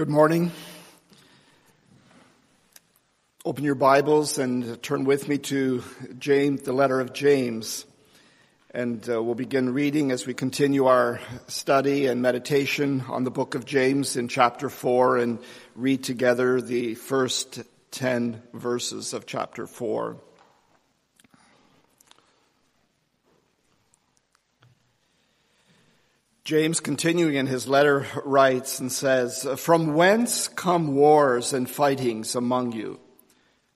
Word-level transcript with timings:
Good 0.00 0.08
morning. 0.08 0.50
Open 3.44 3.64
your 3.64 3.74
Bibles 3.74 4.38
and 4.38 4.82
turn 4.82 5.04
with 5.04 5.28
me 5.28 5.36
to 5.36 5.84
James, 6.18 6.62
the 6.62 6.72
letter 6.72 7.00
of 7.00 7.12
James. 7.12 7.84
And 8.70 9.06
uh, 9.10 9.22
we'll 9.22 9.34
begin 9.34 9.74
reading 9.74 10.10
as 10.10 10.26
we 10.26 10.32
continue 10.32 10.86
our 10.86 11.20
study 11.48 12.06
and 12.06 12.22
meditation 12.22 13.04
on 13.10 13.24
the 13.24 13.30
book 13.30 13.54
of 13.54 13.66
James 13.66 14.16
in 14.16 14.28
chapter 14.28 14.70
4 14.70 15.18
and 15.18 15.38
read 15.76 16.02
together 16.02 16.62
the 16.62 16.94
first 16.94 17.60
10 17.90 18.42
verses 18.54 19.12
of 19.12 19.26
chapter 19.26 19.66
4. 19.66 20.16
James, 26.44 26.80
continuing 26.80 27.34
in 27.34 27.46
his 27.46 27.68
letter, 27.68 28.06
writes 28.24 28.80
and 28.80 28.90
says, 28.90 29.46
From 29.56 29.94
whence 29.94 30.48
come 30.48 30.94
wars 30.94 31.52
and 31.52 31.68
fightings 31.68 32.34
among 32.34 32.72
you? 32.72 32.98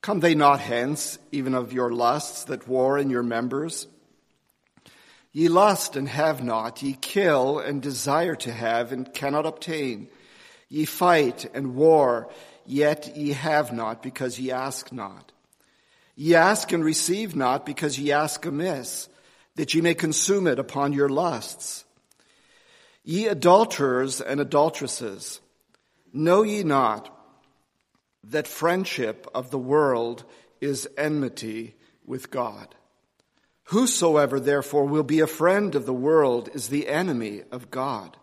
Come 0.00 0.20
they 0.20 0.34
not 0.34 0.60
hence, 0.60 1.19
even 1.30 1.55
of 1.55 1.72
your 1.72 1.92
lusts 1.92 2.45
that 2.45 2.66
war 2.66 2.98
in 2.98 3.10
your 3.10 3.22
members? 3.22 3.86
Ye 5.30 5.48
lust 5.48 5.95
and 5.96 6.08
have 6.08 6.42
not, 6.42 6.82
ye 6.82 6.95
kill 6.95 7.58
and 7.58 7.82
desire 7.82 8.34
to 8.36 8.52
have 8.52 8.92
and 8.92 9.12
cannot 9.12 9.46
obtain. 9.46 10.08
Ye 10.69 10.86
fight 10.86 11.50
and 11.52 11.74
war, 11.74 12.30
yet 12.64 13.16
ye 13.16 13.33
have 13.33 13.72
not 13.72 14.02
because 14.02 14.41
ye 14.41 14.50
ask 14.50 14.91
not. 14.91 15.33
Ye 16.16 16.34
ask 16.34 16.72
and 16.72 16.84
receive 16.84 17.36
not 17.36 17.66
because 17.66 17.98
ye 17.98 18.12
ask 18.12 18.46
amiss, 18.46 19.08
that 19.56 19.74
ye 19.74 19.80
may 19.83 19.94
consume 19.94 20.46
it 20.46 20.58
upon 20.58 20.92
your 20.92 21.08
lusts. 21.08 21.83
Ye 23.04 23.28
adulterers 23.28 24.20
and 24.22 24.40
adulteresses, 24.40 25.40
know 26.12 26.42
ye 26.42 26.62
not 26.62 27.10
that 28.24 28.48
friendship 28.48 29.27
of 29.34 29.50
the 29.50 29.58
world 29.58 30.24
is 30.60 30.88
enmity 30.97 31.75
with 32.06 32.30
God? 32.30 32.75
Whosoever 33.64 34.41
therefore 34.41 34.86
will 34.86 35.02
be 35.02 35.20
a 35.20 35.27
friend 35.27 35.75
of 35.75 35.84
the 35.84 35.94
world 35.94 36.48
is 36.55 36.69
the 36.69 36.88
enemy 36.88 37.42
of 37.52 37.70
God. 37.70 38.16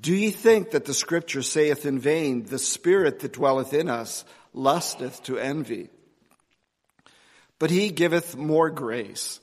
Do 0.00 0.14
ye 0.14 0.30
think 0.30 0.70
that 0.70 0.86
the 0.86 0.94
scripture 0.94 1.42
saith 1.42 1.84
in 1.84 1.98
vain, 1.98 2.44
the 2.44 2.58
spirit 2.58 3.20
that 3.20 3.34
dwelleth 3.34 3.74
in 3.74 3.88
us 3.88 4.24
lusteth 4.54 5.22
to 5.24 5.38
envy? 5.38 5.90
But 7.58 7.70
he 7.70 7.90
giveth 7.90 8.36
more 8.36 8.70
grace. 8.70 9.40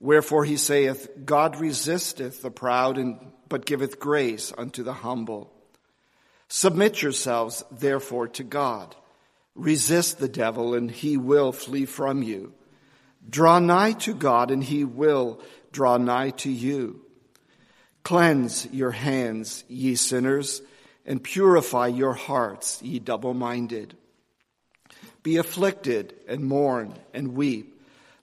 Wherefore 0.00 0.44
he 0.44 0.56
saith, 0.56 1.08
God 1.24 1.60
resisteth 1.60 2.40
the 2.42 2.50
proud 2.50 2.96
and 2.98 3.18
but 3.50 3.66
giveth 3.66 4.00
grace 4.00 4.52
unto 4.56 4.82
the 4.82 4.94
humble. 4.94 5.52
Submit 6.48 7.02
yourselves, 7.02 7.62
therefore, 7.70 8.28
to 8.28 8.44
God. 8.44 8.96
Resist 9.54 10.18
the 10.18 10.28
devil, 10.28 10.72
and 10.72 10.90
he 10.90 11.16
will 11.16 11.52
flee 11.52 11.84
from 11.84 12.22
you. 12.22 12.54
Draw 13.28 13.58
nigh 13.58 13.92
to 13.92 14.14
God, 14.14 14.50
and 14.50 14.64
he 14.64 14.84
will 14.84 15.42
draw 15.72 15.98
nigh 15.98 16.30
to 16.30 16.50
you. 16.50 17.04
Cleanse 18.04 18.66
your 18.72 18.92
hands, 18.92 19.64
ye 19.68 19.96
sinners, 19.96 20.62
and 21.04 21.22
purify 21.22 21.88
your 21.88 22.14
hearts, 22.14 22.80
ye 22.82 22.98
double 23.00 23.34
minded. 23.34 23.96
Be 25.22 25.36
afflicted, 25.36 26.14
and 26.26 26.44
mourn, 26.44 26.94
and 27.12 27.34
weep. 27.34 27.79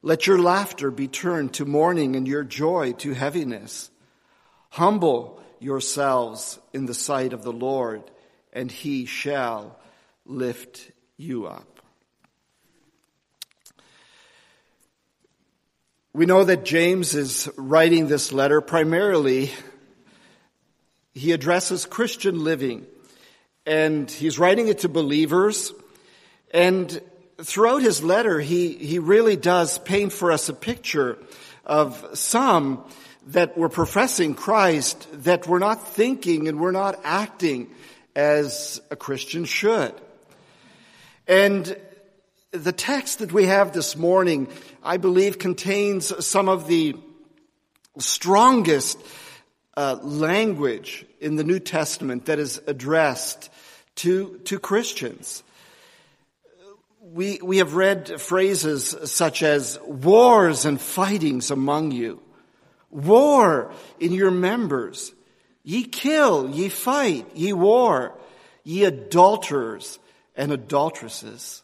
Let 0.08 0.26
your 0.26 0.40
laughter 0.40 0.90
be 0.90 1.10
turned 1.10 1.56
to 1.56 1.66
mourning, 1.66 2.16
and 2.16 2.26
your 2.26 2.46
joy 2.46 2.94
to 3.00 3.12
heaviness. 3.12 3.92
Humble 4.70 5.44
yourselves 5.60 6.60
in 6.72 6.86
the 6.86 6.94
sight 6.94 7.34
of 7.34 7.44
the 7.44 7.52
Lord, 7.52 8.10
and 8.54 8.72
he 8.72 9.06
shall 9.06 9.78
lift 10.26 10.92
you 11.18 11.48
up. 11.48 11.82
We 16.14 16.26
know 16.26 16.46
that 16.46 16.64
James 16.64 17.14
is 17.14 17.50
writing 17.58 18.08
this 18.08 18.32
letter 18.32 18.62
primarily, 18.62 19.52
he 21.14 21.34
addresses 21.34 21.86
Christian 21.86 22.46
living, 22.46 22.86
and 23.66 24.10
he's 24.10 24.40
writing 24.40 24.70
it 24.70 24.80
to 24.80 24.88
believers. 24.88 25.74
And 26.54 27.02
throughout 27.42 27.82
his 27.82 28.04
letter, 28.04 28.40
he, 28.40 28.74
he 28.74 29.00
really 29.00 29.36
does 29.36 29.78
paint 29.80 30.14
for 30.14 30.32
us 30.32 30.50
a 30.50 30.54
picture 30.54 31.18
of 31.66 32.06
some 32.14 32.84
that 33.28 33.58
we're 33.58 33.70
professing 33.70 34.34
Christ 34.34 35.08
that 35.24 35.48
we're 35.48 35.60
not 35.60 35.88
thinking 35.88 36.48
and 36.48 36.60
we're 36.60 36.72
not 36.72 37.00
acting 37.04 37.70
as 38.16 38.82
a 38.90 38.96
Christian 38.96 39.46
should. 39.46 39.94
And 41.28 41.78
the 42.52 42.72
text 42.72 43.20
that 43.20 43.34
we 43.34 43.46
have 43.46 43.74
this 43.74 43.98
morning, 43.98 44.48
I 44.82 44.98
believe, 44.98 45.38
contains 45.38 46.26
some 46.26 46.48
of 46.48 46.68
the 46.68 46.96
strongest 48.00 48.98
uh, 49.76 49.98
language 50.02 51.06
in 51.20 51.36
the 51.36 51.44
New 51.44 51.60
Testament 51.60 52.26
that 52.26 52.40
is 52.40 52.62
addressed 52.66 53.50
to, 53.98 54.40
to 54.46 54.58
Christians. 54.58 55.44
We, 57.14 57.40
we 57.42 57.58
have 57.60 57.76
read 57.76 58.20
phrases 58.20 58.96
such 59.06 59.42
as 59.42 59.80
wars 59.86 60.66
and 60.66 60.80
fightings 60.80 61.52
among 61.52 61.92
you 61.92 62.22
war 62.90 63.72
in 64.00 64.12
your 64.12 64.32
members. 64.32 65.14
Ye 65.64 65.84
kill, 65.84 66.50
ye 66.50 66.70
fight, 66.70 67.28
ye 67.36 67.54
war, 67.54 68.18
ye 68.64 68.86
adulterers 68.86 70.00
and 70.36 70.52
adulteresses. 70.52 71.64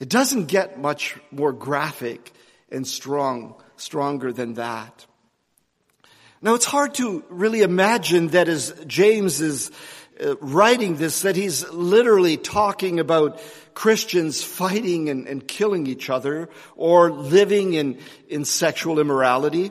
It 0.00 0.08
doesn't 0.08 0.46
get 0.46 0.80
much 0.80 1.16
more 1.30 1.52
graphic 1.52 2.32
and 2.70 2.86
strong, 2.86 3.54
stronger 3.76 4.32
than 4.32 4.54
that. 4.54 5.06
Now 6.40 6.54
it's 6.54 6.66
hard 6.66 6.94
to 6.94 7.24
really 7.28 7.62
imagine 7.62 8.28
that 8.28 8.48
as 8.48 8.72
James 8.86 9.40
is 9.40 9.72
uh, 10.24 10.36
writing 10.36 10.96
this, 10.96 11.22
that 11.22 11.34
he's 11.34 11.68
literally 11.70 12.36
talking 12.36 13.00
about 13.00 13.40
Christians 13.78 14.42
fighting 14.42 15.08
and, 15.08 15.28
and 15.28 15.46
killing 15.46 15.86
each 15.86 16.10
other 16.10 16.48
or 16.74 17.12
living 17.12 17.74
in, 17.74 18.00
in 18.28 18.44
sexual 18.44 18.98
immorality. 18.98 19.70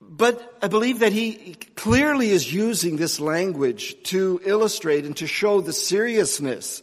But 0.00 0.58
I 0.60 0.66
believe 0.66 0.98
that 0.98 1.12
he 1.12 1.54
clearly 1.76 2.30
is 2.30 2.52
using 2.52 2.96
this 2.96 3.20
language 3.20 3.94
to 4.10 4.40
illustrate 4.44 5.04
and 5.04 5.16
to 5.18 5.28
show 5.28 5.60
the 5.60 5.72
seriousness 5.72 6.82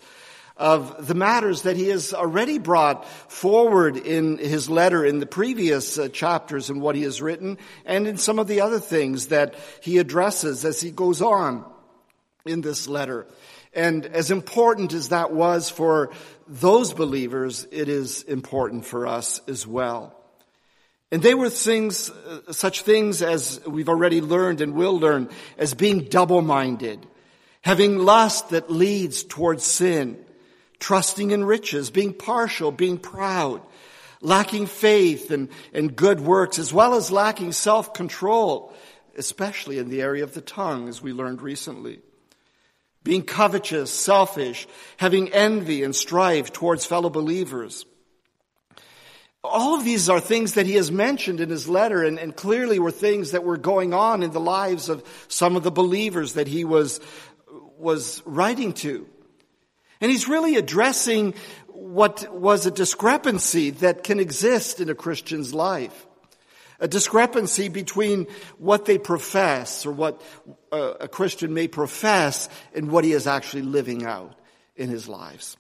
of 0.56 1.06
the 1.06 1.16
matters 1.16 1.64
that 1.64 1.76
he 1.76 1.90
has 1.90 2.14
already 2.14 2.58
brought 2.58 3.06
forward 3.30 3.98
in 3.98 4.38
his 4.38 4.70
letter 4.70 5.04
in 5.04 5.20
the 5.20 5.26
previous 5.26 5.98
uh, 5.98 6.08
chapters 6.08 6.70
and 6.70 6.82
what 6.82 6.96
he 6.96 7.02
has 7.02 7.22
written 7.22 7.58
and 7.86 8.08
in 8.08 8.16
some 8.16 8.40
of 8.40 8.48
the 8.48 8.62
other 8.62 8.80
things 8.80 9.28
that 9.28 9.56
he 9.82 9.98
addresses 9.98 10.64
as 10.64 10.80
he 10.80 10.92
goes 10.92 11.22
on 11.22 11.66
in 12.46 12.62
this 12.62 12.88
letter. 12.88 13.28
And 13.74 14.06
as 14.06 14.32
important 14.32 14.94
as 14.94 15.10
that 15.10 15.32
was 15.32 15.70
for 15.70 16.12
those 16.48 16.94
believers, 16.94 17.66
it 17.72 17.88
is 17.88 18.24
important 18.24 18.86
for 18.86 19.08
us 19.08 19.42
as 19.48 19.66
well. 19.66 20.16
And 21.12 21.22
they 21.22 21.34
were 21.34 21.50
things, 21.50 22.10
uh, 22.10 22.52
such 22.52 22.84
things 22.84 23.22
as 23.22 23.62
we've 23.66 23.90
already 23.90 24.22
learned 24.22 24.62
and 24.62 24.74
will 24.74 24.98
learn 24.98 25.30
as 25.58 25.74
being 25.74 26.06
double-minded, 26.06 27.06
having 27.62 27.98
lust 27.98 28.50
that 28.50 28.72
leads 28.72 29.24
towards 29.24 29.64
sin, 29.64 30.24
trusting 30.80 31.32
in 31.32 31.44
riches, 31.44 31.92
being 31.92 32.14
partial, 32.14 32.72
being 32.72 32.98
proud, 32.98 33.62
lacking 34.22 34.68
faith 34.68 35.32
and, 35.32 35.50
and 35.74 35.96
good 35.96 36.22
works, 36.22 36.60
as 36.60 36.74
well 36.74 36.96
as 36.96 37.12
lacking 37.12 37.52
self-control, 37.52 38.74
especially 39.18 39.80
in 39.80 39.90
the 39.90 40.02
area 40.02 40.24
of 40.24 40.34
the 40.34 40.42
tongue, 40.42 40.88
as 40.88 41.02
we 41.02 41.12
learned 41.12 41.42
recently. 41.42 42.00
Being 43.04 43.24
covetous, 43.24 43.92
selfish, 43.92 44.68
having 44.98 45.34
envy 45.34 45.84
and 45.84 45.96
strife 45.96 46.54
towards 46.54 46.86
fellow 46.86 47.10
believers 47.10 47.86
all 49.44 49.76
of 49.76 49.84
these 49.84 50.10
are 50.10 50.20
things 50.20 50.54
that 50.54 50.66
he 50.66 50.76
has 50.76 50.92
mentioned 50.92 51.40
in 51.40 51.50
his 51.50 51.68
letter 51.68 52.04
and, 52.04 52.20
and, 52.20 52.36
clearly 52.36 52.78
were 52.80 52.92
things 52.92 53.32
that 53.32 53.44
were 53.44 53.58
going 53.58 53.94
on 53.94 54.22
in 54.22 54.32
the 54.32 54.40
lives 54.40 54.88
of 54.88 55.04
some 55.28 55.56
of 55.56 55.64
the 55.64 55.72
believers 55.72 56.34
that 56.34 56.48
he 56.48 56.64
was, 56.64 57.00
was 57.78 58.22
writing 58.26 58.74
to. 58.74 59.08
And 60.00 60.12
he's 60.12 60.28
really 60.28 60.56
addressing 60.56 61.34
what 61.68 62.32
was 62.34 62.66
a 62.66 62.72
discrepancy 62.72 63.72
that 63.72 64.04
can 64.04 64.20
exist 64.20 64.80
in 64.80 64.90
a 64.90 64.96
Christian's 64.96 65.54
life. 65.54 66.08
A 66.82 66.88
discrepancy 66.88 67.70
between 67.70 68.26
what 68.58 68.86
they 68.86 68.98
profess 68.98 69.86
or 69.86 69.92
what 69.92 70.22
uh, 70.72 70.96
a 71.00 71.08
Christian 71.08 71.54
may 71.54 71.68
profess 71.68 72.50
and 72.74 72.92
what 72.92 73.04
he 73.04 73.14
is 73.14 73.28
actually 73.28 73.62
living 73.62 74.04
out 74.04 74.34
in 74.76 74.90
his 74.90 75.08
lives. 75.08 75.58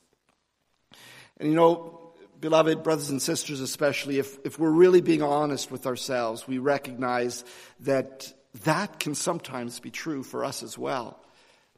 And 1.37 1.49
you 1.49 1.55
know, 1.55 2.13
beloved 2.39 2.81
brothers 2.81 3.11
and 3.11 3.21
sisters, 3.21 3.61
especially, 3.61 4.17
if, 4.17 4.37
if 4.43 4.57
we're 4.57 4.71
really 4.71 5.01
being 5.01 5.21
honest 5.21 5.71
with 5.71 5.85
ourselves, 5.85 6.47
we 6.47 6.57
recognize 6.57 7.45
that 7.81 8.33
that 8.63 8.99
can 8.99 9.15
sometimes 9.15 9.79
be 9.79 9.91
true 9.91 10.23
for 10.23 10.43
us 10.43 10.63
as 10.63 10.77
well. 10.77 11.19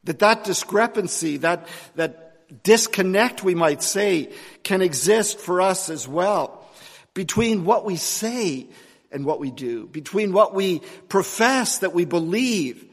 That 0.04 0.20
that 0.20 0.44
discrepancy, 0.44 1.36
that, 1.38 1.68
that 1.96 2.62
disconnect, 2.62 3.44
we 3.44 3.54
might 3.54 3.82
say, 3.82 4.32
can 4.62 4.82
exist 4.82 5.38
for 5.38 5.60
us 5.60 5.90
as 5.90 6.08
well. 6.08 6.66
Between 7.12 7.64
what 7.64 7.84
we 7.84 7.96
say 7.96 8.68
and 9.14 9.24
what 9.24 9.40
we 9.40 9.50
do. 9.50 9.86
Between 9.86 10.32
what 10.32 10.54
we 10.54 10.80
profess 11.08 11.78
that 11.78 11.94
we 11.94 12.04
believe 12.04 12.84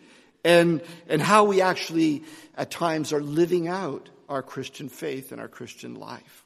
and, 0.46 0.82
and 1.10 1.22
how 1.22 1.44
we 1.46 1.62
actually 1.62 2.24
at 2.56 2.72
times 2.72 3.12
are 3.12 3.22
living 3.22 3.68
out 3.68 4.10
our 4.30 4.44
Christian 4.44 4.88
faith 4.88 5.32
and 5.32 5.42
our 5.42 5.48
Christian 5.48 5.96
life. 5.96 6.46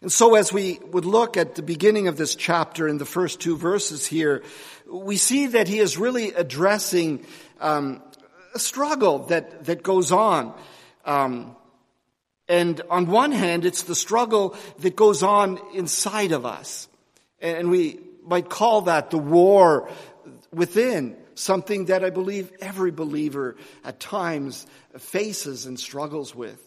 And 0.00 0.10
so 0.10 0.34
as 0.34 0.52
we 0.52 0.80
would 0.90 1.04
look 1.04 1.36
at 1.36 1.54
the 1.54 1.62
beginning 1.62 2.08
of 2.08 2.16
this 2.16 2.34
chapter 2.34 2.88
in 2.88 2.98
the 2.98 3.04
first 3.04 3.40
two 3.40 3.56
verses 3.56 4.06
here, 4.06 4.42
we 4.90 5.16
see 5.16 5.48
that 5.48 5.68
he 5.68 5.78
is 5.78 5.96
really 5.98 6.32
addressing 6.32 7.24
um, 7.60 8.02
a 8.54 8.58
struggle 8.58 9.20
that, 9.26 9.64
that 9.66 9.82
goes 9.82 10.12
on. 10.12 10.54
Um, 11.04 11.56
and 12.48 12.80
on 12.90 13.06
one 13.06 13.32
hand, 13.32 13.64
it's 13.64 13.82
the 13.82 13.94
struggle 13.94 14.56
that 14.78 14.96
goes 14.96 15.22
on 15.22 15.58
inside 15.74 16.32
of 16.32 16.44
us. 16.44 16.88
And 17.40 17.70
we 17.70 18.00
might 18.24 18.48
call 18.48 18.82
that 18.82 19.10
the 19.10 19.18
war 19.18 19.88
within, 20.52 21.16
something 21.34 21.86
that 21.86 22.04
I 22.04 22.10
believe 22.10 22.50
every 22.60 22.90
believer 22.90 23.56
at 23.84 24.00
times 24.00 24.66
faces 24.98 25.66
and 25.66 25.78
struggles 25.78 26.34
with. 26.34 26.60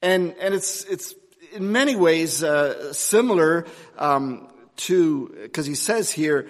And, 0.00 0.34
and 0.40 0.54
it's, 0.54 0.84
it's 0.84 1.14
in 1.52 1.70
many 1.70 1.94
ways 1.94 2.42
uh, 2.42 2.92
similar 2.92 3.66
um, 3.98 4.48
to, 4.76 5.28
because 5.42 5.66
he 5.66 5.74
says 5.74 6.10
here, 6.10 6.48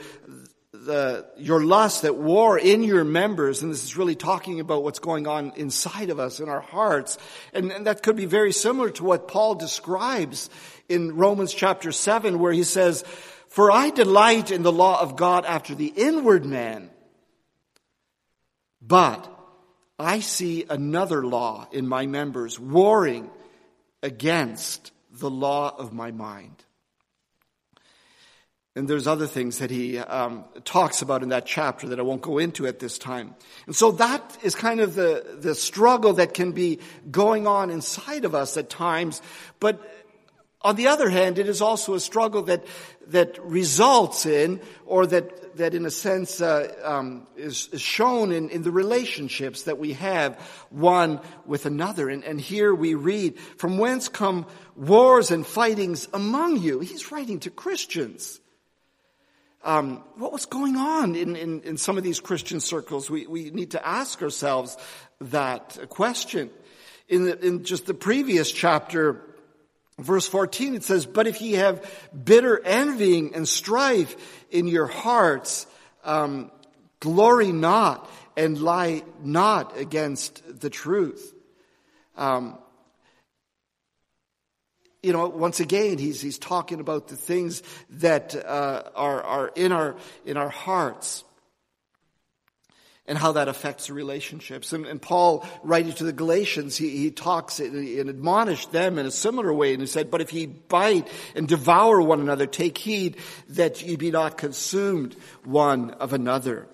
the, 0.72 1.26
your 1.36 1.62
lust 1.64 2.02
that 2.02 2.16
war 2.16 2.58
in 2.58 2.82
your 2.82 3.04
members, 3.04 3.62
and 3.62 3.70
this 3.70 3.84
is 3.84 3.96
really 3.96 4.16
talking 4.16 4.58
about 4.58 4.82
what's 4.82 4.98
going 4.98 5.26
on 5.26 5.52
inside 5.54 6.10
of 6.10 6.18
us 6.18 6.40
in 6.40 6.48
our 6.48 6.60
hearts, 6.60 7.18
and, 7.52 7.70
and 7.70 7.86
that 7.86 8.02
could 8.02 8.16
be 8.16 8.26
very 8.26 8.52
similar 8.52 8.90
to 8.90 9.04
what 9.04 9.28
Paul 9.28 9.54
describes 9.54 10.50
in 10.88 11.14
Romans 11.14 11.54
chapter 11.54 11.92
7 11.92 12.38
where 12.38 12.52
he 12.52 12.64
says, 12.64 13.04
for 13.52 13.70
I 13.70 13.90
delight 13.90 14.50
in 14.50 14.62
the 14.62 14.72
law 14.72 15.02
of 15.02 15.14
God 15.14 15.44
after 15.44 15.74
the 15.74 15.92
inward 15.94 16.46
man, 16.46 16.88
but 18.80 19.28
I 19.98 20.20
see 20.20 20.64
another 20.70 21.22
law 21.22 21.68
in 21.70 21.86
my 21.86 22.06
members 22.06 22.58
warring 22.58 23.30
against 24.02 24.90
the 25.10 25.28
law 25.28 25.68
of 25.76 25.92
my 25.92 26.12
mind. 26.12 26.64
And 28.74 28.88
there's 28.88 29.06
other 29.06 29.26
things 29.26 29.58
that 29.58 29.70
he 29.70 29.98
um, 29.98 30.46
talks 30.64 31.02
about 31.02 31.22
in 31.22 31.28
that 31.28 31.44
chapter 31.44 31.90
that 31.90 31.98
I 31.98 32.02
won't 32.02 32.22
go 32.22 32.38
into 32.38 32.66
at 32.66 32.78
this 32.78 32.96
time. 32.96 33.34
And 33.66 33.76
so 33.76 33.92
that 33.92 34.38
is 34.42 34.54
kind 34.54 34.80
of 34.80 34.94
the, 34.94 35.36
the 35.40 35.54
struggle 35.54 36.14
that 36.14 36.32
can 36.32 36.52
be 36.52 36.78
going 37.10 37.46
on 37.46 37.68
inside 37.68 38.24
of 38.24 38.34
us 38.34 38.56
at 38.56 38.70
times. 38.70 39.20
But 39.60 39.78
on 40.62 40.76
the 40.76 40.86
other 40.86 41.10
hand, 41.10 41.38
it 41.38 41.48
is 41.48 41.60
also 41.60 41.94
a 41.94 42.00
struggle 42.00 42.42
that, 42.42 42.64
that 43.08 43.42
results 43.44 44.26
in, 44.26 44.60
or 44.86 45.06
that, 45.06 45.56
that 45.56 45.74
in 45.74 45.86
a 45.86 45.90
sense 45.90 46.40
uh, 46.40 46.72
um, 46.84 47.26
is, 47.36 47.68
is, 47.72 47.80
shown 47.80 48.32
in, 48.32 48.48
in 48.50 48.62
the 48.62 48.70
relationships 48.70 49.64
that 49.64 49.78
we 49.78 49.94
have 49.94 50.38
one 50.70 51.20
with 51.46 51.66
another. 51.66 52.08
And, 52.08 52.24
and 52.24 52.40
here 52.40 52.74
we 52.74 52.94
read, 52.94 53.38
from 53.38 53.78
whence 53.78 54.08
come 54.08 54.46
wars 54.76 55.30
and 55.30 55.46
fightings 55.46 56.08
among 56.12 56.58
you? 56.58 56.80
He's 56.80 57.10
writing 57.12 57.40
to 57.40 57.50
Christians. 57.50 58.40
Um, 59.64 60.02
what 60.16 60.32
was 60.32 60.46
going 60.46 60.76
on 60.76 61.14
in, 61.14 61.36
in, 61.36 61.62
in 61.62 61.76
some 61.76 61.96
of 61.96 62.02
these 62.02 62.18
Christian 62.18 62.58
circles? 62.58 63.08
We, 63.08 63.26
we 63.26 63.50
need 63.50 63.72
to 63.72 63.86
ask 63.86 64.20
ourselves 64.20 64.76
that 65.20 65.78
question. 65.88 66.50
In, 67.08 67.24
the, 67.24 67.46
in 67.46 67.64
just 67.64 67.86
the 67.86 67.94
previous 67.94 68.50
chapter, 68.50 69.20
Verse 70.02 70.26
14, 70.26 70.74
it 70.74 70.84
says, 70.84 71.06
But 71.06 71.26
if 71.26 71.40
ye 71.40 71.52
have 71.52 71.88
bitter 72.24 72.60
envying 72.64 73.34
and 73.34 73.48
strife 73.48 74.16
in 74.50 74.66
your 74.66 74.86
hearts, 74.86 75.66
um, 76.04 76.50
glory 77.00 77.52
not 77.52 78.10
and 78.36 78.58
lie 78.58 79.02
not 79.22 79.76
against 79.78 80.60
the 80.60 80.70
truth. 80.70 81.34
Um, 82.16 82.58
you 85.02 85.12
know, 85.12 85.28
once 85.28 85.58
again, 85.58 85.98
he's, 85.98 86.20
he's 86.20 86.38
talking 86.38 86.78
about 86.78 87.08
the 87.08 87.16
things 87.16 87.62
that 87.90 88.36
uh, 88.36 88.82
are, 88.94 89.22
are 89.22 89.52
in, 89.56 89.72
our, 89.72 89.96
in 90.24 90.36
our 90.36 90.48
hearts 90.48 91.24
and 93.06 93.18
how 93.18 93.32
that 93.32 93.48
affects 93.48 93.90
relationships. 93.90 94.72
And, 94.72 94.86
and 94.86 95.02
Paul, 95.02 95.46
writing 95.62 95.92
to 95.94 96.04
the 96.04 96.12
Galatians, 96.12 96.76
he, 96.76 96.90
he 96.98 97.10
talks 97.10 97.58
and, 97.58 97.74
and 97.74 98.08
admonished 98.08 98.70
them 98.70 98.98
in 98.98 99.06
a 99.06 99.10
similar 99.10 99.52
way. 99.52 99.72
And 99.72 99.80
he 99.80 99.86
said, 99.86 100.10
But 100.10 100.20
if 100.20 100.32
ye 100.32 100.46
bite 100.46 101.08
and 101.34 101.48
devour 101.48 102.00
one 102.00 102.20
another, 102.20 102.46
take 102.46 102.78
heed 102.78 103.16
that 103.48 103.82
ye 103.82 103.96
be 103.96 104.10
not 104.10 104.38
consumed 104.38 105.16
one 105.44 105.90
of 105.90 106.12
another. 106.12 106.68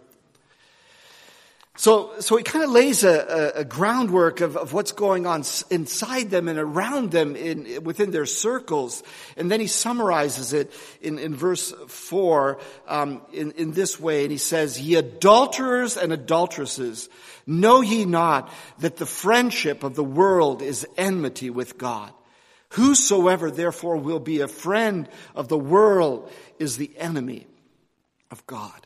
So, 1.79 2.19
so 2.19 2.37
he 2.37 2.43
kind 2.43 2.65
of 2.65 2.73
lays 2.73 3.05
a, 3.05 3.53
a, 3.57 3.61
a 3.61 3.65
groundwork 3.65 4.41
of, 4.41 4.57
of, 4.57 4.73
what's 4.73 4.91
going 4.91 5.27
on 5.27 5.45
inside 5.71 6.29
them 6.29 6.49
and 6.49 6.59
around 6.59 7.13
them 7.13 7.37
in, 7.37 7.85
within 7.85 8.11
their 8.11 8.27
circles. 8.27 9.01
And 9.37 9.49
then 9.49 9.61
he 9.61 9.69
summarizes 9.69 10.53
it 10.53 10.73
in, 11.01 11.21
in 11.21 11.37
verse 11.37 11.73
four, 11.87 12.59
um, 12.89 13.23
in, 13.33 13.53
in 13.53 13.71
this 13.71 14.01
way. 14.01 14.23
And 14.23 14.33
he 14.33 14.39
says, 14.39 14.81
ye 14.81 14.97
adulterers 14.97 15.97
and 15.97 16.13
adulteresses, 16.13 17.09
know 17.47 17.81
ye 17.81 18.05
not 18.05 18.53
that 18.81 18.97
the 18.97 19.07
friendship 19.07 19.85
of 19.85 19.95
the 19.95 20.03
world 20.03 20.63
is 20.63 20.85
enmity 20.97 21.49
with 21.49 21.79
God? 21.79 22.13
Whosoever 22.71 23.53
therefore 23.53 23.99
will 23.99 24.19
be 24.19 24.41
a 24.41 24.49
friend 24.49 25.09
of 25.37 25.47
the 25.47 25.57
world 25.57 26.29
is 26.59 26.77
the 26.77 26.91
enemy 26.99 27.47
of 28.33 28.45
God. 28.49 28.85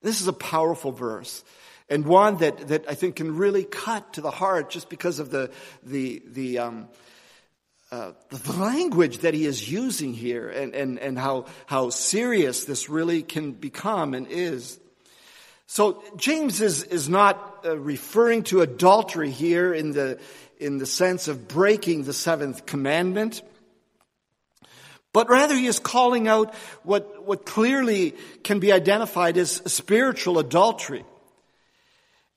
This 0.00 0.22
is 0.22 0.28
a 0.28 0.32
powerful 0.32 0.92
verse 0.92 1.44
and 1.88 2.04
one 2.04 2.38
that, 2.38 2.68
that 2.68 2.84
I 2.88 2.94
think 2.94 3.16
can 3.16 3.36
really 3.36 3.64
cut 3.64 4.14
to 4.14 4.20
the 4.20 4.30
heart 4.30 4.70
just 4.70 4.88
because 4.88 5.18
of 5.18 5.30
the, 5.30 5.50
the, 5.82 6.22
the, 6.26 6.58
um, 6.58 6.88
uh, 7.92 8.12
the 8.30 8.52
language 8.54 9.18
that 9.18 9.34
he 9.34 9.46
is 9.46 9.70
using 9.70 10.12
here 10.12 10.48
and, 10.48 10.74
and, 10.74 10.98
and 10.98 11.18
how, 11.18 11.46
how 11.66 11.90
serious 11.90 12.64
this 12.64 12.88
really 12.88 13.22
can 13.22 13.52
become 13.52 14.14
and 14.14 14.26
is. 14.26 14.80
So 15.68 16.02
James 16.16 16.60
is, 16.60 16.82
is 16.82 17.08
not 17.08 17.64
uh, 17.64 17.78
referring 17.78 18.42
to 18.44 18.62
adultery 18.62 19.30
here 19.30 19.72
in 19.72 19.92
the, 19.92 20.18
in 20.58 20.78
the 20.78 20.86
sense 20.86 21.28
of 21.28 21.46
breaking 21.46 22.02
the 22.02 22.12
seventh 22.12 22.66
commandment, 22.66 23.42
but 25.12 25.28
rather 25.30 25.54
he 25.54 25.66
is 25.66 25.78
calling 25.78 26.26
out 26.28 26.54
what, 26.82 27.24
what 27.24 27.46
clearly 27.46 28.14
can 28.42 28.58
be 28.58 28.72
identified 28.72 29.36
as 29.38 29.62
spiritual 29.66 30.38
adultery. 30.38 31.04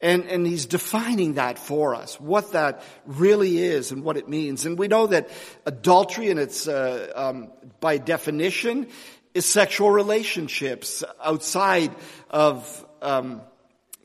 And, 0.02 0.26
and 0.26 0.48
he's 0.48 0.66
defining 0.66 1.34
that 1.34 1.60
for 1.60 1.94
us, 1.94 2.20
what 2.22 2.54
that 2.54 2.84
really 3.06 3.58
is 3.58 3.92
and 3.92 4.02
what 4.02 4.16
it 4.16 4.30
means. 4.30 4.66
And 4.66 4.80
we 4.80 4.88
know 4.88 5.08
that 5.08 5.30
adultery, 5.66 6.30
and 6.30 6.40
it's 6.40 6.70
uh, 6.70 7.12
um, 7.16 7.52
by 7.82 7.98
definition, 7.98 8.88
is 9.34 9.46
sexual 9.46 9.92
relationships 9.92 11.04
outside 11.22 11.94
of 12.30 12.86
um, 13.02 13.42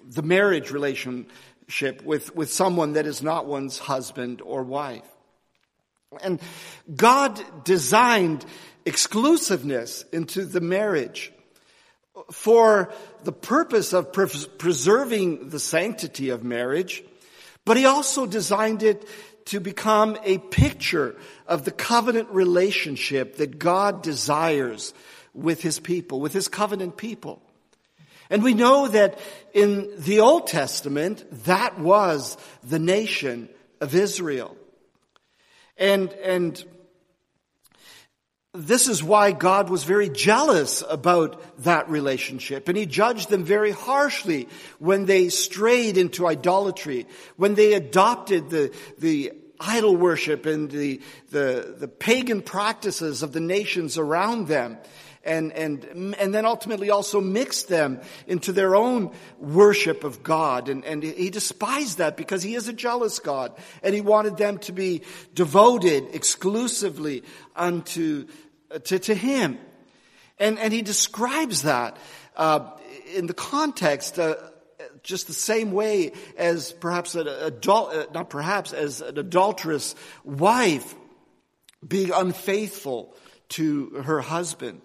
the 0.04 0.22
marriage 0.22 0.72
relationship 0.72 2.02
with, 2.02 2.34
with 2.34 2.52
someone 2.52 2.94
that 2.94 3.06
is 3.06 3.22
not 3.22 3.46
one's 3.46 3.78
husband 3.78 4.42
or 4.42 4.64
wife. 4.64 5.06
And 6.22 6.40
God 6.94 7.40
designed 7.64 8.44
exclusiveness 8.84 10.04
into 10.12 10.44
the 10.44 10.60
marriage 10.60 11.32
for 12.30 12.92
the 13.24 13.32
purpose 13.32 13.92
of 13.92 14.12
preserving 14.12 15.48
the 15.48 15.60
sanctity 15.60 16.30
of 16.30 16.44
marriage, 16.44 17.02
but 17.64 17.76
he 17.76 17.84
also 17.84 18.26
designed 18.26 18.82
it 18.82 19.08
to 19.46 19.60
become 19.60 20.16
a 20.24 20.38
picture 20.38 21.16
of 21.46 21.64
the 21.64 21.70
covenant 21.70 22.30
relationship 22.30 23.36
that 23.36 23.58
God 23.58 24.02
desires 24.02 24.94
with 25.34 25.62
his 25.62 25.78
people, 25.78 26.20
with 26.20 26.32
his 26.32 26.48
covenant 26.48 26.96
people. 26.96 27.42
And 28.30 28.42
we 28.42 28.54
know 28.54 28.88
that 28.88 29.18
in 29.52 29.90
the 29.98 30.20
Old 30.20 30.46
Testament, 30.46 31.24
that 31.44 31.78
was 31.78 32.38
the 32.62 32.78
nation 32.78 33.48
of 33.80 33.94
Israel. 33.94 34.56
And, 35.76 36.12
and 36.14 36.64
this 38.54 38.86
is 38.86 39.02
why 39.02 39.32
God 39.32 39.68
was 39.68 39.82
very 39.82 40.08
jealous 40.08 40.82
about 40.88 41.42
that 41.64 41.88
relationship. 41.90 42.68
And 42.68 42.78
he 42.78 42.86
judged 42.86 43.28
them 43.28 43.44
very 43.44 43.72
harshly 43.72 44.48
when 44.78 45.06
they 45.06 45.28
strayed 45.28 45.98
into 45.98 46.26
idolatry, 46.26 47.06
when 47.36 47.56
they 47.56 47.74
adopted 47.74 48.50
the, 48.50 48.72
the 48.98 49.32
idol 49.58 49.96
worship 49.96 50.46
and 50.46 50.70
the, 50.70 51.00
the, 51.30 51.74
the 51.78 51.88
pagan 51.88 52.42
practices 52.42 53.24
of 53.24 53.32
the 53.32 53.40
nations 53.40 53.98
around 53.98 54.46
them. 54.46 54.78
and, 55.24 55.52
and, 55.52 56.14
and 56.18 56.34
then 56.34 56.44
ultimately 56.44 56.90
also 56.90 57.20
mixed 57.20 57.68
them 57.68 58.00
into 58.26 58.52
their 58.52 58.76
own 58.76 59.10
worship 59.38 60.04
of 60.04 60.22
God. 60.22 60.68
And, 60.68 60.84
and 60.84 61.02
he 61.02 61.30
despised 61.30 61.98
that 61.98 62.16
because 62.16 62.42
he 62.42 62.54
is 62.54 62.68
a 62.68 62.72
jealous 62.72 63.18
God. 63.18 63.52
And 63.82 63.94
he 63.94 64.00
wanted 64.00 64.36
them 64.36 64.58
to 64.58 64.72
be 64.72 65.02
devoted 65.34 66.14
exclusively 66.14 67.22
unto, 67.56 68.26
to, 68.78 68.98
to 68.98 69.14
him. 69.14 69.58
And, 70.38 70.58
and 70.58 70.72
he 70.72 70.82
describes 70.82 71.62
that, 71.62 71.96
uh, 72.36 72.70
in 73.14 73.26
the 73.26 73.34
context, 73.34 74.18
uh, 74.18 74.34
just 75.02 75.26
the 75.26 75.32
same 75.32 75.72
way 75.72 76.12
as 76.36 76.72
perhaps 76.72 77.14
an 77.14 77.28
adult, 77.28 77.94
uh, 77.94 78.06
not 78.12 78.30
perhaps, 78.30 78.72
as 78.72 79.00
an 79.00 79.18
adulterous 79.18 79.94
wife 80.24 80.94
being 81.86 82.10
unfaithful 82.12 83.14
to 83.50 83.90
her 84.04 84.20
husband. 84.20 84.80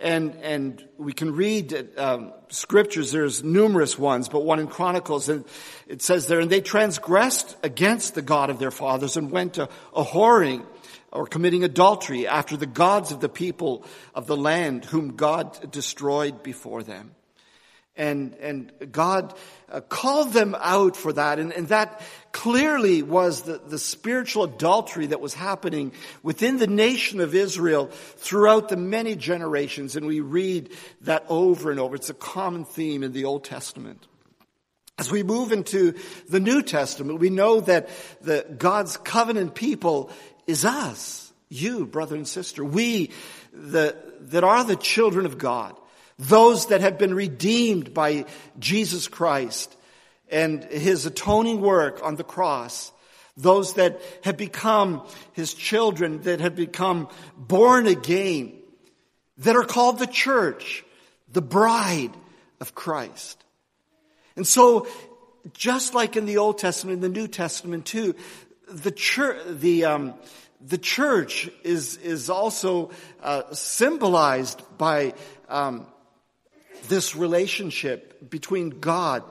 And, 0.00 0.34
and 0.42 0.86
we 0.98 1.12
can 1.12 1.34
read 1.34 1.88
um, 1.96 2.32
scriptures, 2.48 3.12
there's 3.12 3.42
numerous 3.42 3.98
ones, 3.98 4.28
but 4.28 4.44
one 4.44 4.58
in 4.60 4.66
Chronicles, 4.66 5.28
and 5.28 5.44
it 5.86 6.02
says 6.02 6.26
there, 6.26 6.40
and 6.40 6.50
they 6.50 6.60
transgressed 6.60 7.56
against 7.62 8.14
the 8.14 8.22
God 8.22 8.50
of 8.50 8.58
their 8.58 8.72
fathers 8.72 9.16
and 9.16 9.30
went 9.30 9.54
to 9.54 9.68
a 9.94 10.04
whoring 10.04 10.66
or 11.14 11.26
committing 11.26 11.64
adultery 11.64 12.26
after 12.26 12.56
the 12.56 12.66
gods 12.66 13.12
of 13.12 13.20
the 13.20 13.28
people 13.28 13.84
of 14.14 14.26
the 14.26 14.36
land 14.36 14.84
whom 14.84 15.16
God 15.16 15.70
destroyed 15.70 16.42
before 16.42 16.82
them. 16.82 17.14
And, 17.96 18.34
and 18.40 18.72
God 18.90 19.34
uh, 19.70 19.80
called 19.80 20.32
them 20.32 20.56
out 20.58 20.96
for 20.96 21.12
that. 21.12 21.38
And, 21.38 21.52
and 21.52 21.68
that 21.68 22.02
clearly 22.32 23.04
was 23.04 23.42
the, 23.42 23.58
the 23.58 23.78
spiritual 23.78 24.42
adultery 24.42 25.06
that 25.06 25.20
was 25.20 25.32
happening 25.32 25.92
within 26.20 26.58
the 26.58 26.66
nation 26.66 27.20
of 27.20 27.36
Israel 27.36 27.86
throughout 28.16 28.68
the 28.68 28.76
many 28.76 29.14
generations. 29.14 29.94
And 29.94 30.06
we 30.06 30.18
read 30.18 30.72
that 31.02 31.24
over 31.28 31.70
and 31.70 31.78
over. 31.78 31.94
It's 31.94 32.10
a 32.10 32.14
common 32.14 32.64
theme 32.64 33.04
in 33.04 33.12
the 33.12 33.26
Old 33.26 33.44
Testament. 33.44 34.04
As 34.98 35.10
we 35.10 35.22
move 35.22 35.52
into 35.52 35.94
the 36.28 36.40
New 36.40 36.62
Testament, 36.62 37.20
we 37.20 37.30
know 37.30 37.60
that 37.60 37.88
the 38.22 38.44
God's 38.58 38.96
covenant 38.96 39.54
people 39.54 40.10
is 40.46 40.64
us, 40.64 41.32
you, 41.48 41.86
brother 41.86 42.16
and 42.16 42.28
sister. 42.28 42.64
We, 42.64 43.10
the, 43.52 43.96
that 44.20 44.44
are 44.44 44.64
the 44.64 44.76
children 44.76 45.26
of 45.26 45.38
God 45.38 45.76
those 46.18 46.66
that 46.66 46.80
have 46.80 46.98
been 46.98 47.14
redeemed 47.14 47.92
by 47.92 48.26
Jesus 48.58 49.08
Christ 49.08 49.74
and 50.30 50.64
his 50.64 51.06
atoning 51.06 51.60
work 51.60 52.00
on 52.02 52.16
the 52.16 52.24
cross, 52.24 52.92
those 53.36 53.74
that 53.74 54.00
have 54.22 54.36
become 54.36 55.06
his 55.32 55.54
children, 55.54 56.22
that 56.22 56.40
have 56.40 56.54
become 56.54 57.08
born 57.36 57.86
again, 57.86 58.52
that 59.38 59.56
are 59.56 59.64
called 59.64 59.98
the 59.98 60.06
church, 60.06 60.84
the 61.32 61.42
bride 61.42 62.12
of 62.60 62.74
Christ. 62.74 63.42
And 64.36 64.46
so, 64.46 64.86
just 65.52 65.94
like 65.94 66.16
in 66.16 66.26
the 66.26 66.38
Old 66.38 66.58
Testament, 66.58 66.96
in 66.96 67.12
the 67.12 67.20
New 67.20 67.28
Testament 67.28 67.86
too, 67.86 68.14
the 68.68 68.90
church, 68.90 69.38
the, 69.46 69.84
um, 69.84 70.14
the 70.60 70.78
church 70.78 71.50
is, 71.62 71.96
is 71.98 72.30
also 72.30 72.90
uh, 73.22 73.52
symbolized 73.52 74.62
by 74.78 75.14
um, 75.48 75.86
this 76.88 77.16
relationship 77.16 78.30
between 78.30 78.70
God 78.70 79.22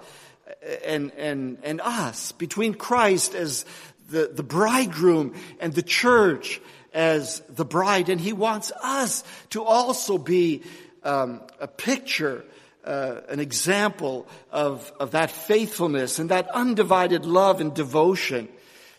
and, 0.85 1.11
and, 1.17 1.57
and 1.63 1.81
us, 1.81 2.31
between 2.33 2.73
Christ 2.73 3.35
as 3.35 3.65
the, 4.09 4.31
the 4.33 4.43
bridegroom 4.43 5.33
and 5.59 5.73
the 5.73 5.81
church 5.81 6.61
as 6.93 7.41
the 7.49 7.65
bride. 7.65 8.09
And 8.09 8.21
he 8.21 8.33
wants 8.33 8.71
us 8.81 9.23
to 9.51 9.63
also 9.63 10.17
be 10.17 10.63
um, 11.03 11.41
a 11.59 11.67
picture, 11.67 12.45
uh, 12.85 13.21
an 13.29 13.39
example 13.39 14.27
of, 14.51 14.91
of 14.99 15.11
that 15.11 15.31
faithfulness 15.31 16.19
and 16.19 16.29
that 16.29 16.49
undivided 16.49 17.25
love 17.25 17.61
and 17.61 17.73
devotion, 17.73 18.47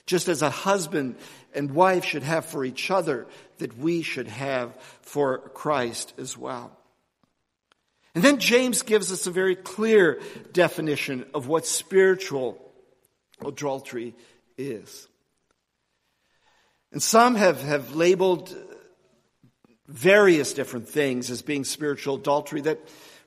just 0.07 0.29
as 0.29 0.43
a 0.43 0.51
husband 0.51 1.17
and 1.55 1.71
wife 1.73 2.05
should 2.05 2.23
have 2.23 2.45
for 2.45 2.65
each 2.65 2.91
other, 2.91 3.27
that 3.59 3.77
we 3.79 4.03
should 4.03 4.29
have 4.29 4.75
for 5.03 5.39
Christ 5.39 6.13
as 6.19 6.37
well. 6.37 6.77
And 8.15 8.23
then 8.23 8.39
James 8.39 8.83
gives 8.83 9.11
us 9.11 9.27
a 9.27 9.31
very 9.31 9.57
clear 9.57 10.21
definition 10.53 11.27
of 11.35 11.49
what 11.49 11.67
spiritual 11.67 12.61
adultery 13.45 14.15
is. 14.57 15.09
And 16.93 17.03
some 17.03 17.35
have, 17.35 17.61
have 17.63 17.97
labeled 17.97 18.55
various 19.89 20.55
different 20.55 20.89
things 20.89 21.31
as 21.31 21.43
being 21.43 21.65
spiritual 21.65 22.17
adultery 22.17 22.61
that 22.63 22.81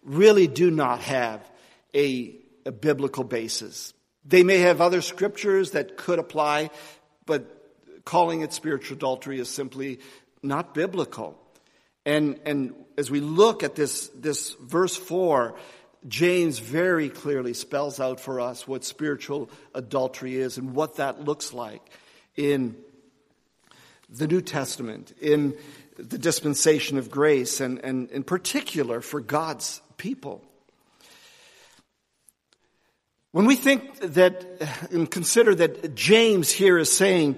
really 0.04 0.48
do 0.48 0.72
not 0.72 1.02
have 1.02 1.48
a, 1.94 2.36
a 2.66 2.72
biblical 2.72 3.26
basis. 3.26 3.94
They 4.28 4.44
may 4.44 4.60
have 4.60 4.82
other 4.82 5.02
scriptures 5.02 5.72
that 5.72 5.96
could 5.96 6.20
apply, 6.20 6.70
but 7.26 7.46
calling 8.04 8.42
it 8.42 8.54
spiritual 8.54 8.98
adultery 8.98 9.40
is 9.40 9.50
simply 9.50 10.00
not 10.44 10.74
biblical. 10.74 11.40
And, 12.06 12.40
and 12.46 12.74
as 12.98 13.10
we 13.10 13.20
look 13.22 13.64
at 13.64 13.76
this, 13.76 14.08
this 14.10 14.54
verse 14.62 14.96
4, 14.96 15.56
James 16.08 16.60
very 16.60 17.10
clearly 17.10 17.54
spells 17.54 18.00
out 18.00 18.20
for 18.20 18.40
us 18.40 18.68
what 18.68 18.84
spiritual 18.84 19.50
adultery 19.74 20.36
is 20.36 20.58
and 20.58 20.74
what 20.74 20.98
that 20.98 21.22
looks 21.22 21.54
like 21.54 21.82
in 22.36 22.76
the 24.10 24.28
New 24.28 24.42
Testament, 24.42 25.14
in 25.20 25.58
the 25.98 26.18
dispensation 26.18 26.98
of 26.98 27.10
grace, 27.10 27.60
and, 27.60 27.80
and 27.80 28.10
in 28.12 28.24
particular 28.24 29.02
for 29.02 29.20
God's 29.20 29.82
people. 29.98 30.44
When 33.38 33.46
we 33.46 33.56
think 33.56 34.00
that 34.00 34.44
and 34.90 35.12
consider 35.12 35.54
that 35.54 35.94
James 35.94 36.50
here 36.50 36.76
is 36.80 36.92
saying 36.92 37.38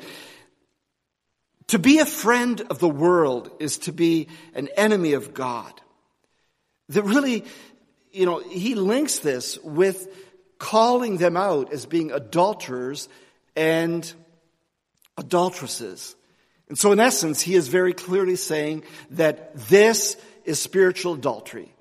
to 1.68 1.78
be 1.78 2.00
a 2.00 2.06
friend 2.06 2.62
of 2.70 2.80
the 2.80 2.88
world 2.88 3.52
is 3.60 3.80
to 3.80 3.92
be 3.92 4.30
an 4.54 4.70
enemy 4.78 5.12
of 5.12 5.34
God. 5.34 5.74
That 6.88 7.04
really, 7.04 7.44
you 8.14 8.26
know, 8.26 8.40
he 8.40 8.76
links 8.76 9.20
this 9.20 9.58
with 9.58 10.08
calling 10.58 11.18
them 11.18 11.36
out 11.36 11.74
as 11.74 11.86
being 11.86 12.14
adulterers 12.14 13.10
and 13.58 14.10
adulteresses. 15.18 16.16
And 16.70 16.80
so 16.80 16.94
in 16.94 17.02
essence, 17.02 17.42
he 17.42 17.56
is 17.56 17.68
very 17.68 17.92
clearly 17.92 18.38
saying 18.38 18.84
that 19.10 19.54
this 19.68 20.16
is 20.46 20.62
spiritual 20.62 21.16
adultery. 21.16 21.76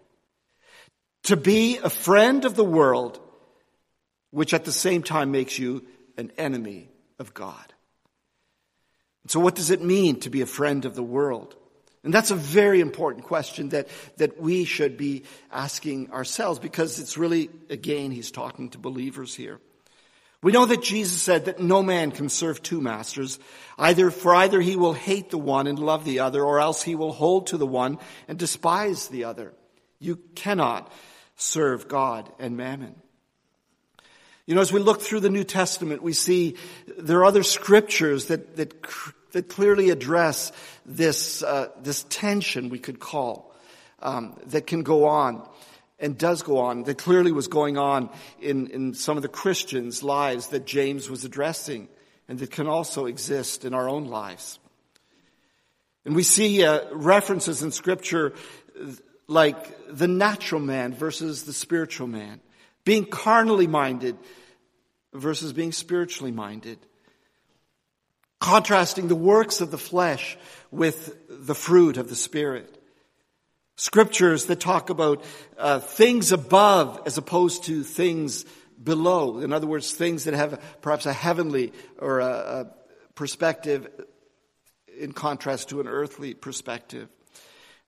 To 1.27 1.37
be 1.37 1.79
a 1.79 1.89
friend 1.89 2.45
of 2.45 2.57
the 2.57 2.65
world, 2.65 3.21
which 4.31 4.55
at 4.55 4.65
the 4.65 4.73
same 4.73 5.03
time 5.03 5.31
makes 5.31 5.59
you 5.59 5.85
an 6.17 6.33
enemy 6.37 6.91
of 7.19 7.35
God. 7.35 7.73
So 9.27 9.41
what 9.41 9.55
does 9.55 9.71
it 9.71 9.83
mean 9.83 10.21
to 10.21 10.31
be 10.31 10.41
a 10.41 10.47
friend 10.47 10.85
of 10.85 10.95
the 10.95 11.03
world? 11.03 11.55
And 12.05 12.15
that's 12.15 12.31
a 12.31 12.37
very 12.37 12.81
important 12.81 13.25
question 13.25 13.71
that, 13.71 13.89
that 14.17 14.41
we 14.41 14.65
should 14.65 14.97
be 14.97 15.25
asking 15.51 16.13
ourselves 16.13 16.59
because 16.59 16.99
it's 16.99 17.19
really, 17.19 17.51
again, 17.69 18.11
he's 18.11 18.31
talking 18.31 18.71
to 18.71 18.79
believers 18.79 19.35
here. 19.35 19.61
We 20.41 20.53
know 20.53 20.67
that 20.67 20.83
Jesus 20.83 21.21
said 21.21 21.47
that 21.47 21.59
no 21.59 21.83
man 21.83 22.13
can 22.13 22.29
serve 22.29 22.63
two 22.63 22.81
masters, 22.81 23.41
either 23.77 24.11
for 24.13 24.35
either 24.37 24.61
he 24.61 24.77
will 24.77 24.93
hate 24.93 25.31
the 25.31 25.39
one 25.39 25.67
and 25.67 25.79
love 25.79 26.05
the 26.05 26.21
other, 26.21 26.45
or 26.45 26.61
else 26.61 26.83
he 26.83 26.95
will 26.95 27.13
hold 27.13 27.49
to 27.49 27.57
the 27.57 27.67
one 27.67 27.99
and 28.29 28.39
despise 28.39 29.09
the 29.09 29.25
other. 29.25 29.53
You 29.99 30.17
cannot 30.37 30.93
serve 31.35 31.89
God 31.89 32.31
and 32.39 32.57
mammon. 32.57 32.95
You 34.49 34.55
know, 34.55 34.62
as 34.62 34.73
we 34.73 34.81
look 34.81 35.02
through 35.02 35.21
the 35.21 35.28
New 35.28 35.45
Testament, 35.45 36.02
we 36.02 36.14
see 36.14 36.57
there 36.97 37.19
are 37.19 37.26
other 37.26 37.43
scriptures 37.43 38.26
that, 38.26 38.57
that 38.57 38.83
that 39.33 39.50
clearly 39.50 39.90
address 39.90 40.52
this, 40.87 41.43
uh, 41.43 41.69
this 41.83 42.05
tension 42.09 42.71
we 42.71 42.78
could 42.78 42.99
call 42.99 43.55
um, 44.00 44.40
that 44.47 44.67
can 44.67 44.83
go 44.83 45.07
on 45.07 45.47
and 45.99 46.17
does 46.17 46.43
go 46.43 46.61
on, 46.61 46.85
that 46.85 46.97
clearly 46.97 47.31
was 47.31 47.47
going 47.47 47.76
on 47.76 48.09
in, 48.40 48.69
in 48.69 48.95
some 48.95 49.19
of 49.19 49.23
the 49.23 49.28
Christians' 49.28 50.02
lives 50.02 50.49
that 50.49 50.64
James 50.64 51.11
was 51.11 51.26
addressing 51.26 51.87
and 52.26 52.38
that 52.38 52.50
can 52.50 52.67
also 52.67 53.05
exist 53.05 53.67
in 53.67 53.75
our 53.75 53.87
own 53.87 54.07
lives. 54.07 54.59
And 56.07 56.17
we 56.17 56.23
see 56.23 56.64
uh, 56.64 56.87
references 56.93 57.62
in 57.62 57.71
Scripture 57.71 58.33
like 59.26 59.76
the 59.95 60.09
natural 60.09 60.62
man 60.62 60.95
versus 60.95 61.43
the 61.43 61.52
spiritual 61.52 62.07
man, 62.07 62.40
being 62.88 63.04
carnally 63.04 63.66
minded 63.66 64.16
versus 65.12 65.52
being 65.52 65.73
spiritually 65.73 66.33
minded 66.33 66.78
contrasting 68.40 69.09
the 69.09 69.14
works 69.14 69.61
of 69.61 69.71
the 69.71 69.76
flesh 69.76 70.38
with 70.71 71.14
the 71.28 71.54
fruit 71.54 71.99
of 71.99 72.09
the 72.09 72.16
Spirit. 72.16 72.83
Scriptures 73.76 74.47
that 74.47 74.59
talk 74.59 74.88
about 74.88 75.23
uh, 75.59 75.80
things 75.80 76.33
above 76.33 77.02
as 77.04 77.18
opposed 77.18 77.64
to 77.64 77.83
things 77.83 78.47
below. 78.83 79.40
In 79.40 79.52
other 79.52 79.66
words, 79.66 79.92
things 79.92 80.25
that 80.25 80.33
have 80.33 80.59
perhaps 80.80 81.04
a 81.04 81.12
heavenly 81.12 81.75
or 81.99 82.21
a, 82.21 82.30
a 82.30 82.66
perspective 83.14 83.87
in 84.99 85.12
contrast 85.12 85.68
to 85.68 85.83
an 85.83 85.88
earthly 85.88 86.33
perspective. 86.33 87.11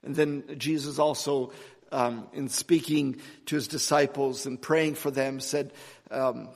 And 0.05 0.15
then 0.15 0.45
Jesus 0.59 0.99
also, 0.99 1.53
um, 1.93 2.29
in 2.33 2.49
speaking 2.49 3.21
to 3.47 3.57
his 3.57 3.69
disciples 3.69 4.47
and 4.47 4.61
praying 4.61 4.95
for 4.95 5.11
them, 5.11 5.41
said, 5.41 5.73
um, 6.11 6.49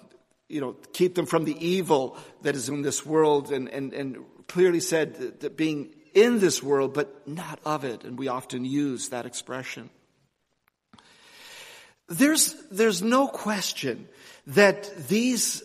you 0.48 0.60
know, 0.60 0.76
keep 0.92 1.14
them 1.14 1.26
from 1.26 1.44
the 1.44 1.66
evil 1.66 2.16
that 2.42 2.54
is 2.54 2.68
in 2.68 2.82
this 2.82 3.04
world, 3.04 3.50
and, 3.50 3.68
and, 3.68 3.92
and 3.92 4.18
clearly 4.46 4.80
said 4.80 5.40
that, 5.40 5.56
being 5.56 5.94
in 6.14 6.38
this 6.38 6.62
world, 6.62 6.94
but 6.94 7.26
not 7.26 7.58
of 7.64 7.84
it. 7.84 8.04
And 8.04 8.18
we 8.18 8.28
often 8.28 8.64
use 8.64 9.08
that 9.08 9.26
expression. 9.26 9.90
There's, 12.08 12.54
there's 12.70 13.02
no 13.02 13.26
question 13.26 14.08
that 14.48 15.08
these 15.08 15.62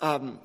um, 0.00 0.38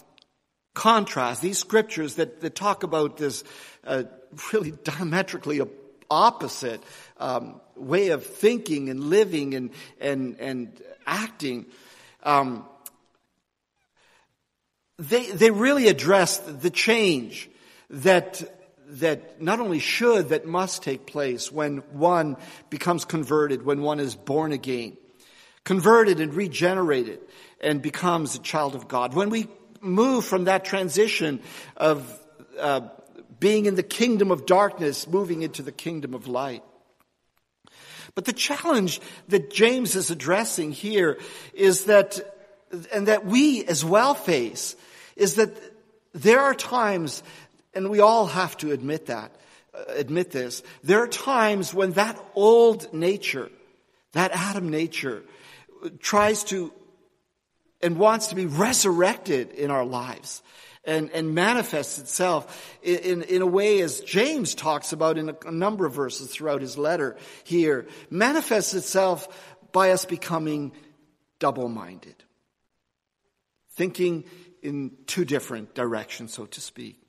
contrasts, 0.73 1.39
these 1.39 1.59
scriptures 1.59 2.15
that, 2.15 2.41
that 2.41 2.55
talk 2.55 2.83
about 2.83 3.17
this 3.17 3.43
uh, 3.85 4.03
really 4.51 4.71
diametrically 4.83 5.61
opposite 6.09 6.81
um, 7.17 7.61
way 7.75 8.09
of 8.09 8.25
thinking 8.25 8.89
and 8.89 9.05
living 9.05 9.53
and 9.53 9.71
and 9.99 10.39
and 10.39 10.81
acting, 11.05 11.65
um, 12.23 12.65
they 14.97 15.31
they 15.31 15.51
really 15.51 15.87
address 15.87 16.37
the 16.37 16.69
change 16.69 17.49
that 17.89 18.43
that 18.87 19.41
not 19.41 19.59
only 19.59 19.79
should 19.79 20.29
that 20.29 20.45
must 20.45 20.83
take 20.83 21.05
place 21.05 21.51
when 21.51 21.77
one 21.91 22.37
becomes 22.69 23.03
converted, 23.03 23.65
when 23.65 23.81
one 23.81 23.99
is 23.99 24.15
born 24.15 24.51
again 24.51 24.95
converted 25.65 26.21
and 26.21 26.33
regenerated 26.33 27.19
and 27.59 27.81
becomes 27.81 28.35
a 28.35 28.39
child 28.39 28.75
of 28.75 28.87
God. 28.87 29.13
When 29.13 29.29
we 29.29 29.47
move 29.81 30.23
from 30.23 30.45
that 30.45 30.63
transition 30.63 31.41
of 31.75 32.19
uh, 32.57 32.81
being 33.39 33.65
in 33.65 33.75
the 33.75 33.83
kingdom 33.83 34.31
of 34.31 34.45
darkness, 34.45 35.07
moving 35.07 35.41
into 35.41 35.61
the 35.61 35.71
kingdom 35.71 36.13
of 36.13 36.27
light. 36.27 36.63
But 38.15 38.25
the 38.25 38.33
challenge 38.33 39.01
that 39.27 39.51
James 39.51 39.95
is 39.95 40.09
addressing 40.09 40.71
here 40.71 41.19
is 41.53 41.85
that, 41.85 42.19
and 42.93 43.07
that 43.07 43.25
we 43.25 43.65
as 43.65 43.83
well 43.83 44.15
face, 44.15 44.75
is 45.17 45.35
that 45.35 45.51
there 46.13 46.39
are 46.39 46.55
times, 46.55 47.21
and 47.73 47.89
we 47.89 47.99
all 47.99 48.25
have 48.25 48.57
to 48.57 48.71
admit 48.71 49.07
that, 49.07 49.35
uh, 49.73 49.83
admit 49.89 50.31
this, 50.31 50.63
there 50.81 51.03
are 51.03 51.07
times 51.07 51.73
when 51.73 51.91
that 51.91 52.17
old 52.35 52.93
nature, 52.93 53.51
that 54.13 54.31
Adam 54.31 54.69
nature, 54.69 55.23
tries 55.99 56.45
to 56.45 56.71
and 57.81 57.97
wants 57.97 58.27
to 58.27 58.35
be 58.35 58.45
resurrected 58.45 59.51
in 59.51 59.69
our 59.69 59.85
lives 59.85 60.41
and, 60.85 61.09
and 61.11 61.33
manifests 61.33 61.99
itself 61.99 62.77
in, 62.81 62.97
in, 62.97 63.21
in, 63.23 63.41
a 63.41 63.47
way 63.47 63.81
as 63.81 64.01
James 64.01 64.55
talks 64.55 64.93
about 64.93 65.17
in 65.17 65.29
a, 65.29 65.35
a 65.45 65.51
number 65.51 65.85
of 65.85 65.93
verses 65.93 66.31
throughout 66.31 66.61
his 66.61 66.77
letter 66.77 67.17
here, 67.43 67.87
manifests 68.09 68.73
itself 68.73 69.27
by 69.71 69.91
us 69.91 70.05
becoming 70.05 70.71
double-minded. 71.39 72.15
Thinking 73.73 74.23
in 74.61 74.91
two 75.05 75.25
different 75.25 75.75
directions, 75.75 76.33
so 76.33 76.45
to 76.45 76.61
speak. 76.61 77.01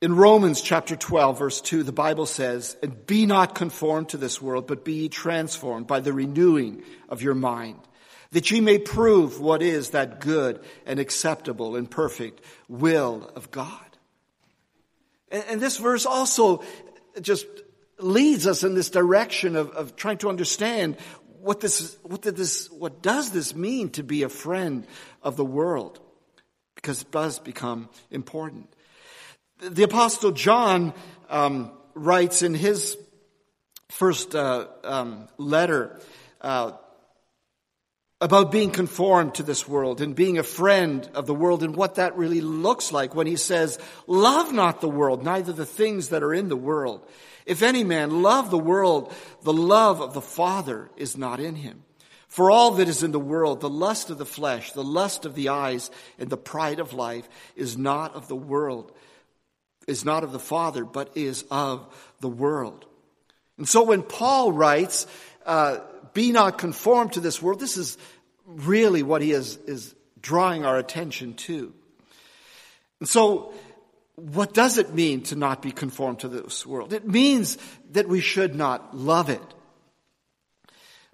In 0.00 0.16
Romans 0.16 0.60
chapter 0.60 0.96
12 0.96 1.38
verse 1.38 1.60
2, 1.60 1.82
the 1.82 1.92
Bible 1.92 2.26
says, 2.26 2.76
And 2.82 3.06
be 3.06 3.24
not 3.24 3.54
conformed 3.54 4.10
to 4.10 4.18
this 4.18 4.40
world, 4.40 4.66
but 4.66 4.84
be 4.84 5.08
transformed 5.08 5.86
by 5.86 6.00
the 6.00 6.12
renewing 6.12 6.82
of 7.08 7.22
your 7.22 7.34
mind, 7.34 7.80
that 8.34 8.50
ye 8.50 8.60
may 8.60 8.78
prove 8.78 9.40
what 9.40 9.62
is 9.62 9.90
that 9.90 10.20
good 10.20 10.60
and 10.86 10.98
acceptable 10.98 11.76
and 11.76 11.88
perfect 11.88 12.40
will 12.68 13.30
of 13.36 13.52
God. 13.52 13.78
And, 15.30 15.44
and 15.50 15.60
this 15.60 15.76
verse 15.76 16.04
also 16.04 16.64
just 17.20 17.46
leads 18.00 18.48
us 18.48 18.64
in 18.64 18.74
this 18.74 18.90
direction 18.90 19.54
of, 19.54 19.70
of 19.70 19.94
trying 19.94 20.18
to 20.18 20.28
understand 20.28 20.96
what 21.40 21.60
this, 21.60 21.96
what 22.02 22.22
did 22.22 22.34
this, 22.34 22.68
what 22.72 23.02
does 23.02 23.30
this 23.30 23.54
mean 23.54 23.90
to 23.90 24.02
be 24.02 24.24
a 24.24 24.28
friend 24.28 24.84
of 25.22 25.36
the 25.36 25.44
world? 25.44 26.00
Because 26.74 27.02
it 27.02 27.12
does 27.12 27.38
become 27.38 27.88
important. 28.10 28.68
The 29.60 29.84
apostle 29.84 30.32
John 30.32 30.92
um, 31.30 31.70
writes 31.94 32.42
in 32.42 32.54
his 32.54 32.98
first 33.90 34.34
uh, 34.34 34.66
um, 34.82 35.28
letter 35.38 36.00
uh, 36.40 36.72
about 38.20 38.52
being 38.52 38.70
conformed 38.70 39.34
to 39.34 39.42
this 39.42 39.68
world 39.68 40.00
and 40.00 40.14
being 40.14 40.38
a 40.38 40.42
friend 40.42 41.08
of 41.14 41.26
the 41.26 41.34
world 41.34 41.62
and 41.62 41.76
what 41.76 41.96
that 41.96 42.16
really 42.16 42.40
looks 42.40 42.92
like 42.92 43.14
when 43.14 43.26
he 43.26 43.36
says, 43.36 43.78
love 44.06 44.52
not 44.52 44.80
the 44.80 44.88
world, 44.88 45.24
neither 45.24 45.52
the 45.52 45.66
things 45.66 46.08
that 46.08 46.22
are 46.22 46.32
in 46.32 46.48
the 46.48 46.56
world. 46.56 47.06
If 47.44 47.62
any 47.62 47.84
man 47.84 48.22
love 48.22 48.50
the 48.50 48.58
world, 48.58 49.12
the 49.42 49.52
love 49.52 50.00
of 50.00 50.14
the 50.14 50.22
Father 50.22 50.90
is 50.96 51.16
not 51.16 51.40
in 51.40 51.56
him. 51.56 51.82
For 52.28 52.50
all 52.50 52.72
that 52.72 52.88
is 52.88 53.02
in 53.02 53.12
the 53.12 53.20
world, 53.20 53.60
the 53.60 53.68
lust 53.68 54.10
of 54.10 54.18
the 54.18 54.26
flesh, 54.26 54.72
the 54.72 54.82
lust 54.82 55.24
of 55.24 55.34
the 55.34 55.50
eyes, 55.50 55.90
and 56.18 56.30
the 56.30 56.36
pride 56.36 56.80
of 56.80 56.92
life 56.92 57.28
is 57.54 57.76
not 57.76 58.14
of 58.14 58.26
the 58.26 58.36
world, 58.36 58.90
is 59.86 60.04
not 60.04 60.24
of 60.24 60.32
the 60.32 60.40
Father, 60.40 60.84
but 60.84 61.16
is 61.16 61.44
of 61.50 61.86
the 62.20 62.28
world. 62.28 62.86
And 63.56 63.68
so 63.68 63.84
when 63.84 64.02
Paul 64.02 64.50
writes, 64.50 65.06
uh, 65.46 65.78
be 66.14 66.32
not 66.32 66.58
conformed 66.58 67.12
to 67.14 67.20
this 67.20 67.42
world, 67.42 67.60
this 67.60 67.76
is 67.76 67.98
really 68.46 69.02
what 69.02 69.22
he 69.22 69.32
is, 69.32 69.56
is 69.66 69.94
drawing 70.20 70.64
our 70.64 70.78
attention 70.78 71.34
to. 71.34 71.72
And 73.00 73.08
so, 73.08 73.52
what 74.16 74.54
does 74.54 74.78
it 74.78 74.94
mean 74.94 75.22
to 75.24 75.36
not 75.36 75.60
be 75.60 75.72
conformed 75.72 76.20
to 76.20 76.28
this 76.28 76.64
world? 76.64 76.92
It 76.92 77.06
means 77.06 77.58
that 77.90 78.08
we 78.08 78.20
should 78.20 78.54
not 78.54 78.96
love 78.96 79.28
it. 79.28 79.42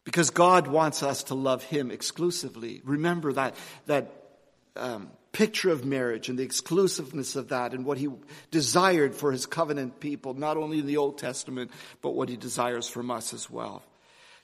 Because 0.04 0.30
God 0.30 0.66
wants 0.66 1.02
us 1.02 1.24
to 1.24 1.34
love 1.34 1.62
Him 1.62 1.90
exclusively. 1.90 2.80
Remember 2.84 3.32
that, 3.32 3.54
that 3.86 4.12
um, 4.76 5.10
picture 5.32 5.70
of 5.70 5.84
marriage 5.84 6.28
and 6.28 6.38
the 6.38 6.42
exclusiveness 6.42 7.36
of 7.36 7.48
that 7.48 7.72
and 7.72 7.84
what 7.84 7.98
he 7.98 8.08
desired 8.50 9.14
for 9.14 9.30
his 9.32 9.46
covenant 9.46 10.00
people, 10.00 10.34
not 10.34 10.56
only 10.56 10.80
in 10.80 10.86
the 10.86 10.96
Old 10.96 11.18
Testament, 11.18 11.70
but 12.02 12.10
what 12.10 12.28
he 12.28 12.36
desires 12.36 12.88
from 12.88 13.10
us 13.10 13.32
as 13.32 13.48
well. 13.48 13.82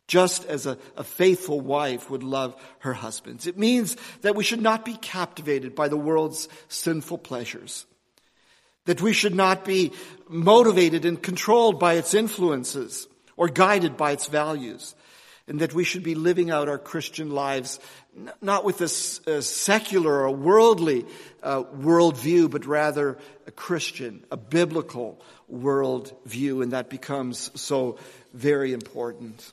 Just 0.06 0.44
as 0.44 0.66
a, 0.66 0.78
a 0.96 1.02
faithful 1.02 1.60
wife 1.60 2.10
would 2.10 2.22
love 2.22 2.54
her 2.80 2.92
husbands. 2.92 3.46
It 3.46 3.58
means 3.58 3.96
that 4.22 4.36
we 4.36 4.44
should 4.44 4.62
not 4.62 4.84
be 4.84 4.94
captivated 4.94 5.74
by 5.74 5.88
the 5.88 5.96
world's 5.96 6.48
sinful 6.68 7.18
pleasures. 7.18 7.86
That 8.84 9.02
we 9.02 9.12
should 9.12 9.34
not 9.34 9.64
be 9.64 9.92
motivated 10.28 11.04
and 11.04 11.20
controlled 11.20 11.80
by 11.80 11.94
its 11.94 12.14
influences 12.14 13.08
or 13.36 13.48
guided 13.48 13.96
by 13.96 14.12
its 14.12 14.28
values 14.28 14.94
and 15.48 15.60
that 15.60 15.74
we 15.74 15.84
should 15.84 16.02
be 16.02 16.14
living 16.14 16.50
out 16.50 16.68
our 16.68 16.78
Christian 16.78 17.30
lives 17.30 17.78
not 18.40 18.64
with 18.64 18.80
a, 18.80 19.30
a 19.30 19.42
secular 19.42 20.22
or 20.22 20.30
worldly 20.30 21.04
uh, 21.42 21.62
worldview, 21.64 22.50
but 22.50 22.66
rather 22.66 23.18
a 23.46 23.50
Christian, 23.50 24.24
a 24.30 24.36
biblical 24.36 25.20
worldview, 25.52 26.62
and 26.62 26.72
that 26.72 26.88
becomes 26.88 27.50
so 27.60 27.98
very 28.32 28.72
important. 28.72 29.52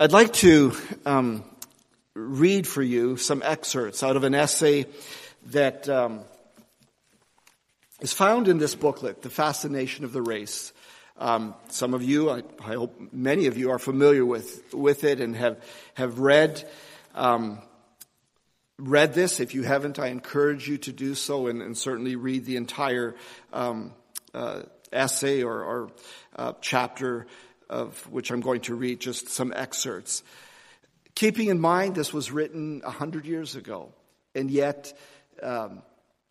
I'd 0.00 0.12
like 0.12 0.32
to 0.34 0.76
um, 1.06 1.42
read 2.14 2.68
for 2.68 2.84
you 2.84 3.16
some 3.16 3.42
excerpts 3.44 4.04
out 4.04 4.14
of 4.14 4.22
an 4.22 4.32
essay 4.32 4.86
that 5.46 5.88
um, 5.88 6.20
is 8.00 8.12
found 8.12 8.46
in 8.46 8.58
this 8.58 8.76
booklet, 8.76 9.22
The 9.22 9.30
Fascination 9.30 10.04
of 10.04 10.12
the 10.12 10.22
Race. 10.22 10.72
Um, 11.16 11.56
some 11.70 11.94
of 11.94 12.04
you, 12.04 12.30
I, 12.30 12.44
I, 12.60 12.74
hope 12.74 12.96
many 13.10 13.46
of 13.46 13.58
you 13.58 13.72
are 13.72 13.80
familiar 13.80 14.24
with, 14.24 14.72
with 14.72 15.02
it 15.02 15.20
and 15.20 15.34
have, 15.34 15.60
have 15.94 16.20
read, 16.20 16.62
um, 17.16 17.58
read 18.78 19.14
this. 19.14 19.40
If 19.40 19.52
you 19.52 19.64
haven't, 19.64 19.98
I 19.98 20.10
encourage 20.10 20.68
you 20.68 20.78
to 20.78 20.92
do 20.92 21.16
so 21.16 21.48
and, 21.48 21.60
and 21.60 21.76
certainly 21.76 22.14
read 22.14 22.44
the 22.44 22.54
entire 22.54 23.16
um, 23.52 23.92
uh, 24.32 24.62
essay 24.92 25.42
or, 25.42 25.60
or 25.64 25.90
uh, 26.36 26.52
chapter 26.60 27.26
of 27.68 27.98
which 28.10 28.30
I'm 28.30 28.40
going 28.40 28.62
to 28.62 28.74
read 28.74 29.00
just 29.00 29.28
some 29.28 29.52
excerpts. 29.54 30.22
Keeping 31.14 31.48
in 31.48 31.60
mind 31.60 31.94
this 31.94 32.12
was 32.12 32.30
written 32.30 32.82
a 32.84 32.90
hundred 32.90 33.26
years 33.26 33.56
ago, 33.56 33.92
and 34.34 34.50
yet 34.50 34.96
um, 35.42 35.82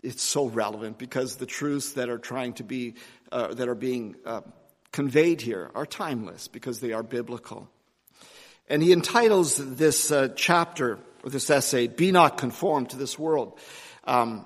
it's 0.04 0.24
so 0.24 0.46
relevant 0.46 0.98
because 0.98 1.36
the 1.36 1.46
truths 1.46 1.94
that 1.94 2.10
are 2.10 2.18
trying 2.18 2.54
to 2.54 2.64
be 2.64 2.96
uh, 3.32 3.54
that 3.54 3.68
are 3.68 3.76
being 3.76 4.16
uh, 4.26 4.42
conveyed 4.92 5.42
here 5.42 5.70
are 5.76 5.86
timeless 5.86 6.48
because 6.48 6.80
they 6.80 6.94
are 6.94 7.04
biblical. 7.04 7.70
And 8.70 8.84
he 8.84 8.92
entitles 8.92 9.58
this 9.58 10.12
uh, 10.12 10.30
chapter 10.36 11.00
or 11.24 11.30
this 11.30 11.50
essay, 11.50 11.88
Be 11.88 12.12
Not 12.12 12.38
Conformed 12.38 12.92
to 12.92 12.98
This 12.98 13.18
World, 13.18 13.58
um, 14.04 14.46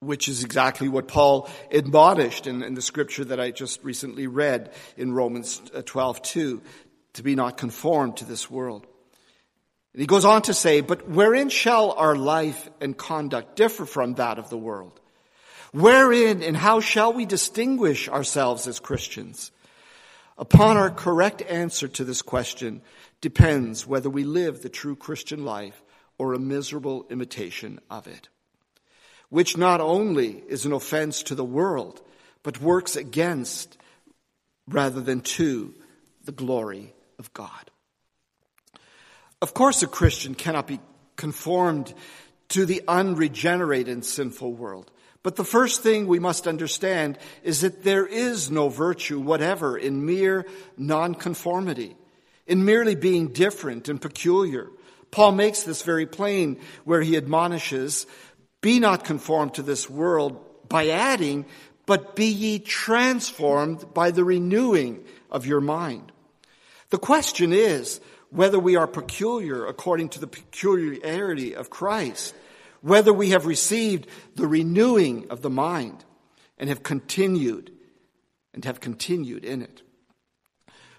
which 0.00 0.28
is 0.28 0.44
exactly 0.44 0.88
what 0.88 1.08
Paul 1.08 1.48
admonished 1.70 2.46
in, 2.46 2.62
in, 2.62 2.74
the 2.74 2.82
scripture 2.82 3.24
that 3.26 3.38
I 3.38 3.50
just 3.50 3.84
recently 3.84 4.26
read 4.26 4.72
in 4.96 5.12
Romans 5.12 5.60
uh, 5.74 5.82
12, 5.84 6.22
2, 6.22 6.62
to 7.14 7.22
be 7.22 7.34
not 7.34 7.58
conformed 7.58 8.16
to 8.18 8.24
this 8.24 8.50
world. 8.50 8.86
And 9.92 10.00
he 10.00 10.06
goes 10.06 10.24
on 10.24 10.42
to 10.42 10.54
say, 10.54 10.80
but 10.80 11.08
wherein 11.08 11.48
shall 11.48 11.92
our 11.92 12.16
life 12.16 12.70
and 12.80 12.96
conduct 12.96 13.56
differ 13.56 13.84
from 13.84 14.14
that 14.14 14.38
of 14.38 14.48
the 14.48 14.58
world? 14.58 14.98
Wherein 15.72 16.42
and 16.42 16.56
how 16.56 16.80
shall 16.80 17.12
we 17.12 17.26
distinguish 17.26 18.08
ourselves 18.08 18.66
as 18.66 18.80
Christians? 18.80 19.52
Upon 20.38 20.76
our 20.76 20.90
correct 20.90 21.42
answer 21.42 21.86
to 21.88 22.04
this 22.04 22.22
question 22.22 22.80
depends 23.20 23.86
whether 23.86 24.08
we 24.08 24.24
live 24.24 24.62
the 24.62 24.70
true 24.70 24.96
Christian 24.96 25.44
life 25.44 25.82
or 26.16 26.32
a 26.32 26.38
miserable 26.38 27.06
imitation 27.10 27.78
of 27.90 28.06
it, 28.06 28.28
which 29.30 29.56
not 29.56 29.80
only 29.80 30.42
is 30.48 30.66
an 30.66 30.72
offense 30.72 31.22
to 31.24 31.34
the 31.34 31.44
world, 31.44 32.02
but 32.42 32.60
works 32.60 32.96
against 32.96 33.78
rather 34.68 35.00
than 35.00 35.20
to 35.20 35.74
the 36.24 36.32
glory 36.32 36.92
of 37.18 37.32
God. 37.32 37.70
Of 39.40 39.54
course, 39.54 39.82
a 39.82 39.86
Christian 39.86 40.34
cannot 40.34 40.66
be 40.66 40.80
conformed 41.16 41.94
to 42.48 42.66
the 42.66 42.82
unregenerated 42.86 43.88
and 43.88 44.04
sinful 44.04 44.52
world. 44.52 44.90
But 45.22 45.36
the 45.36 45.44
first 45.44 45.82
thing 45.82 46.06
we 46.06 46.18
must 46.18 46.48
understand 46.48 47.18
is 47.42 47.60
that 47.60 47.84
there 47.84 48.06
is 48.06 48.50
no 48.50 48.68
virtue 48.68 49.20
whatever 49.20 49.76
in 49.76 50.06
mere 50.06 50.46
nonconformity, 50.76 51.96
in 52.46 52.64
merely 52.64 52.94
being 52.94 53.28
different 53.28 53.88
and 53.88 54.00
peculiar. 54.00 54.68
Paul 55.10 55.32
makes 55.32 55.62
this 55.62 55.82
very 55.82 56.06
plain 56.06 56.58
where 56.84 57.02
he 57.02 57.16
admonishes, 57.16 58.06
be 58.60 58.78
not 58.78 59.04
conformed 59.04 59.54
to 59.54 59.62
this 59.62 59.88
world 59.88 60.38
by 60.68 60.88
adding, 60.88 61.46
but 61.86 62.14
be 62.14 62.26
ye 62.26 62.58
transformed 62.58 63.92
by 63.94 64.10
the 64.10 64.24
renewing 64.24 65.04
of 65.30 65.46
your 65.46 65.60
mind. 65.60 66.12
The 66.90 66.98
question 66.98 67.52
is 67.52 68.00
whether 68.30 68.58
we 68.58 68.76
are 68.76 68.86
peculiar 68.86 69.66
according 69.66 70.10
to 70.10 70.20
the 70.20 70.26
peculiarity 70.26 71.54
of 71.54 71.70
Christ, 71.70 72.34
whether 72.80 73.12
we 73.12 73.30
have 73.30 73.46
received 73.46 74.06
the 74.36 74.46
renewing 74.46 75.26
of 75.30 75.42
the 75.42 75.50
mind 75.50 76.04
and 76.58 76.68
have 76.68 76.82
continued 76.82 77.72
and 78.54 78.64
have 78.64 78.80
continued 78.80 79.44
in 79.44 79.62
it. 79.62 79.82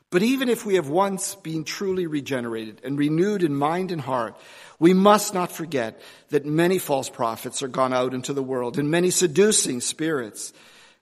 But 0.09 0.23
even 0.23 0.49
if 0.49 0.65
we 0.65 0.75
have 0.75 0.89
once 0.89 1.35
been 1.35 1.63
truly 1.63 2.05
regenerated 2.05 2.81
and 2.83 2.99
renewed 2.99 3.43
in 3.43 3.55
mind 3.55 3.91
and 3.91 4.01
heart, 4.01 4.37
we 4.81 4.95
must 4.95 5.35
not 5.35 5.51
forget 5.51 6.01
that 6.29 6.43
many 6.43 6.79
false 6.79 7.07
prophets 7.07 7.61
are 7.61 7.67
gone 7.67 7.93
out 7.93 8.15
into 8.15 8.33
the 8.33 8.41
world 8.41 8.79
and 8.79 8.89
many 8.89 9.11
seducing 9.11 9.79
spirits 9.79 10.53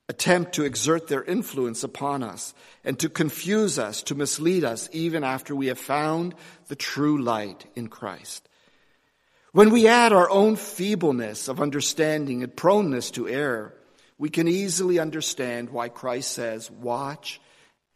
attempt 0.09 0.55
to 0.55 0.65
exert 0.65 1.07
their 1.07 1.23
influence 1.23 1.81
upon 1.81 2.21
us 2.21 2.53
and 2.83 2.99
to 2.99 3.07
confuse 3.07 3.79
us, 3.79 4.03
to 4.03 4.15
mislead 4.15 4.65
us, 4.65 4.89
even 4.91 5.23
after 5.23 5.55
we 5.55 5.67
have 5.67 5.79
found 5.79 6.35
the 6.67 6.75
true 6.75 7.23
light 7.23 7.65
in 7.73 7.87
Christ. 7.87 8.49
When 9.53 9.69
we 9.69 9.87
add 9.87 10.11
our 10.11 10.29
own 10.29 10.57
feebleness 10.57 11.47
of 11.47 11.61
understanding 11.61 12.43
and 12.43 12.53
proneness 12.53 13.11
to 13.11 13.29
error, 13.29 13.73
we 14.17 14.29
can 14.29 14.49
easily 14.49 14.99
understand 14.99 15.69
why 15.69 15.87
Christ 15.87 16.33
says, 16.33 16.69
watch 16.69 17.39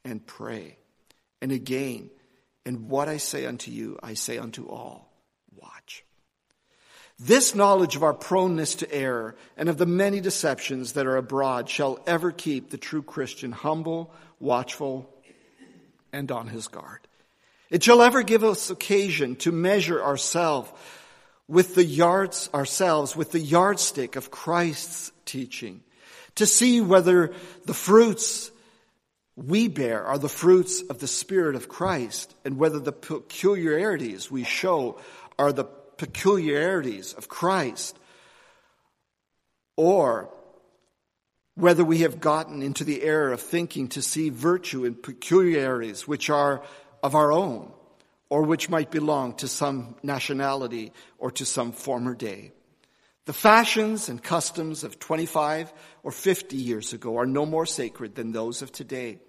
and 0.06 0.26
pray. 0.26 0.78
And 1.42 1.52
again, 1.52 2.10
and 2.66 2.88
what 2.88 3.10
I 3.10 3.18
say 3.18 3.46
unto 3.46 3.70
you, 3.70 4.00
I 4.02 4.14
say 4.14 4.38
unto 4.38 4.70
all. 4.70 5.13
This 7.26 7.56
knowledge 7.56 7.96
of 7.96 8.04
our 8.04 8.14
proneness 8.14 8.76
to 8.76 8.94
error 8.94 9.38
and 9.56 9.70
of 9.70 9.78
the 9.78 9.86
many 9.86 10.20
deceptions 10.20 10.94
that 10.94 11.08
are 11.08 11.16
abroad 11.16 11.70
shall 11.70 12.00
ever 12.06 12.34
keep 12.34 12.70
the 12.70 12.78
true 12.78 13.02
Christian 13.02 13.54
humble, 13.54 14.14
watchful, 14.42 15.10
and 16.12 16.30
on 16.34 16.48
his 16.48 16.68
guard. 16.68 17.00
It 17.70 17.82
shall 17.82 18.02
ever 18.02 18.24
give 18.24 18.44
us 18.44 18.70
occasion 18.70 19.38
to 19.38 19.54
measure 19.54 20.04
ourselves 20.04 20.70
with 21.48 21.76
the 21.76 21.86
yards, 21.86 22.50
ourselves 22.54 23.16
with 23.16 23.32
the 23.32 23.40
yardstick 23.40 24.18
of 24.18 24.30
Christ's 24.30 25.14
teaching, 25.24 25.82
to 26.36 26.46
see 26.46 26.82
whether 26.82 27.34
the 27.64 27.74
fruits 27.74 28.52
we 29.38 29.70
bear 29.70 30.04
are 30.04 30.18
the 30.18 30.28
fruits 30.28 30.82
of 30.82 31.00
the 31.00 31.08
Spirit 31.08 31.56
of 31.56 31.70
Christ, 31.70 32.36
and 32.44 32.58
whether 32.58 32.80
the 32.80 32.92
peculiarities 32.92 34.30
we 34.30 34.44
show 34.44 35.00
are 35.40 35.54
the 35.54 35.70
peculiarities 36.04 37.14
of 37.14 37.30
Christ, 37.30 37.98
or 39.78 40.30
whether 41.56 41.86
we 41.86 42.00
have 42.00 42.20
gotten 42.20 42.62
into 42.62 42.84
the 42.84 43.04
error 43.04 43.32
of 43.32 43.40
thinking 43.40 43.88
to 43.88 44.02
see 44.02 44.28
virtue 44.28 44.84
in 44.84 44.96
peculiarities 44.96 46.06
which 46.06 46.30
are 46.30 46.62
of 47.02 47.16
our 47.16 47.32
own, 47.32 47.72
or 48.30 48.44
which 48.44 48.70
might 48.70 48.92
belong 48.92 49.34
to 49.36 49.48
some 49.48 49.96
nationality 50.04 50.92
or 51.20 51.32
to 51.32 51.46
some 51.46 51.72
former 51.72 52.14
day. 52.14 52.52
The 53.24 53.32
fashions 53.32 54.10
and 54.10 54.22
customs 54.22 54.84
of 54.84 55.00
25 55.00 55.72
or 56.04 56.12
50 56.12 56.58
years 56.58 56.92
ago 56.92 57.16
are 57.18 57.26
no 57.26 57.46
more 57.46 57.66
sacred 57.66 58.16
than 58.16 58.34
those 58.34 58.62
of 58.62 58.74
today, 58.74 59.20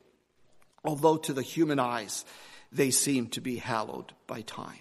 although 0.84 1.18
to 1.18 1.32
the 1.32 1.42
human 1.42 1.78
eyes 1.78 2.24
they 2.72 2.90
seem 2.90 3.28
to 3.28 3.40
be 3.40 3.58
hallowed 3.58 4.12
by 4.26 4.40
time. 4.40 4.80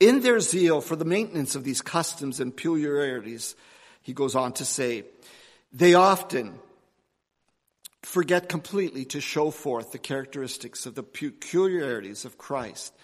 In 0.00 0.20
their 0.20 0.40
zeal 0.40 0.80
for 0.80 0.96
the 0.96 1.04
maintenance 1.04 1.54
of 1.54 1.62
these 1.62 1.82
customs 1.82 2.40
and 2.40 2.56
peculiarities, 2.56 3.54
he 4.00 4.14
goes 4.14 4.34
on 4.34 4.54
to 4.54 4.64
say, 4.64 5.04
they 5.72 5.92
often 5.92 6.58
forget 8.02 8.48
completely 8.48 9.04
to 9.04 9.20
show 9.20 9.50
forth 9.50 9.92
the 9.92 9.98
characteristics 9.98 10.86
of 10.86 10.94
the 10.94 11.02
peculiarities 11.02 12.24
of 12.24 12.38
Christ, 12.38 12.94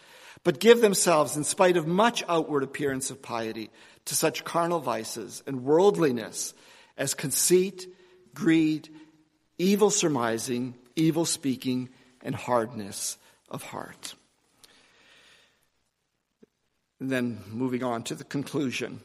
but 0.42 0.58
give 0.58 0.80
themselves, 0.80 1.36
in 1.36 1.44
spite 1.44 1.76
of 1.76 1.86
much 1.86 2.24
outward 2.28 2.62
appearance 2.62 3.10
of 3.10 3.20
piety, 3.20 3.70
to 4.06 4.14
such 4.14 4.44
carnal 4.44 4.80
vices 4.80 5.42
and 5.46 5.64
worldliness 5.64 6.54
as 6.96 7.12
conceit, 7.12 7.86
greed, 8.34 8.88
evil 9.58 9.90
surmising, 9.90 10.74
evil 10.94 11.26
speaking, 11.26 11.90
and 12.22 12.34
hardness 12.34 13.18
of 13.50 13.62
heart. 13.62 14.14
Then 17.00 17.42
moving 17.50 17.82
on 17.82 18.02
to 18.04 18.14
the 18.14 18.24
conclusion. 18.24 19.00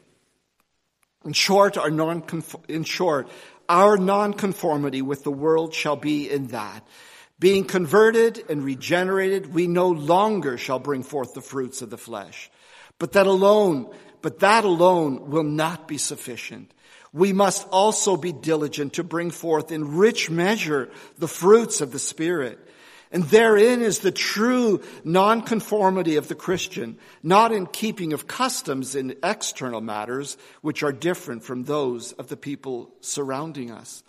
In 1.25 1.33
short, 1.33 1.77
our 1.77 1.91
non 1.91 2.23
in 2.67 2.83
short, 2.83 3.29
our 3.69 3.97
nonconformity 3.97 5.01
with 5.01 5.23
the 5.23 5.31
world 5.31 5.73
shall 5.73 5.95
be 5.95 6.29
in 6.29 6.47
that. 6.47 6.85
Being 7.39 7.65
converted 7.65 8.43
and 8.49 8.63
regenerated, 8.63 9.53
we 9.53 9.67
no 9.67 9.89
longer 9.89 10.57
shall 10.57 10.79
bring 10.79 11.03
forth 11.03 11.33
the 11.33 11.41
fruits 11.41 11.81
of 11.81 11.89
the 11.89 11.97
flesh. 11.97 12.51
But 12.99 13.13
that 13.13 13.27
alone, 13.27 13.91
but 14.21 14.39
that 14.39 14.63
alone 14.63 15.31
will 15.31 15.43
not 15.43 15.87
be 15.87 15.97
sufficient. 15.97 16.71
We 17.13 17.33
must 17.33 17.67
also 17.69 18.15
be 18.15 18.31
diligent 18.31 18.93
to 18.93 19.03
bring 19.03 19.31
forth 19.31 19.71
in 19.71 19.97
rich 19.97 20.29
measure 20.29 20.89
the 21.17 21.27
fruits 21.27 21.81
of 21.81 21.91
the 21.91 21.99
Spirit. 21.99 22.59
And 23.11 23.23
therein 23.25 23.81
is 23.81 23.99
the 23.99 24.11
true 24.11 24.81
nonconformity 25.03 26.15
of 26.15 26.29
the 26.29 26.35
Christian, 26.35 26.97
not 27.21 27.51
in 27.51 27.67
keeping 27.67 28.13
of 28.13 28.25
customs 28.25 28.95
in 28.95 29.17
external 29.21 29.81
matters, 29.81 30.37
which 30.61 30.81
are 30.81 30.93
different 30.93 31.43
from 31.43 31.65
those 31.65 32.13
of 32.13 32.29
the 32.29 32.37
people 32.37 32.93
surrounding 33.01 33.69
us. 33.69 34.03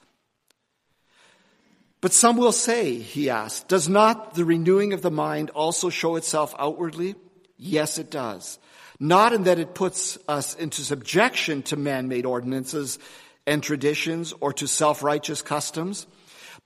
But 2.01 2.13
some 2.13 2.37
will 2.37 2.53
say, 2.53 2.97
he 2.97 3.31
asked, 3.31 3.69
does 3.69 3.89
not 3.89 4.35
the 4.35 4.45
renewing 4.45 4.93
of 4.93 5.03
the 5.03 5.11
mind 5.11 5.51
also 5.51 5.89
show 5.89 6.17
itself 6.17 6.55
outwardly? 6.59 7.15
Yes, 7.57 7.99
it 7.99 8.11
does. 8.11 8.59
Not 8.99 9.33
in 9.33 9.45
that 9.45 9.59
it 9.59 9.75
puts 9.75 10.19
us 10.29 10.55
into 10.55 10.83
subjection 10.83 11.63
to 11.65 11.77
man-made 11.77 12.27
ordinances 12.27 13.01
and 13.47 13.63
traditions 13.63 14.33
or 14.41 14.53
to 14.55 14.69
self-righteous 14.69 15.43
customs, 15.43 16.07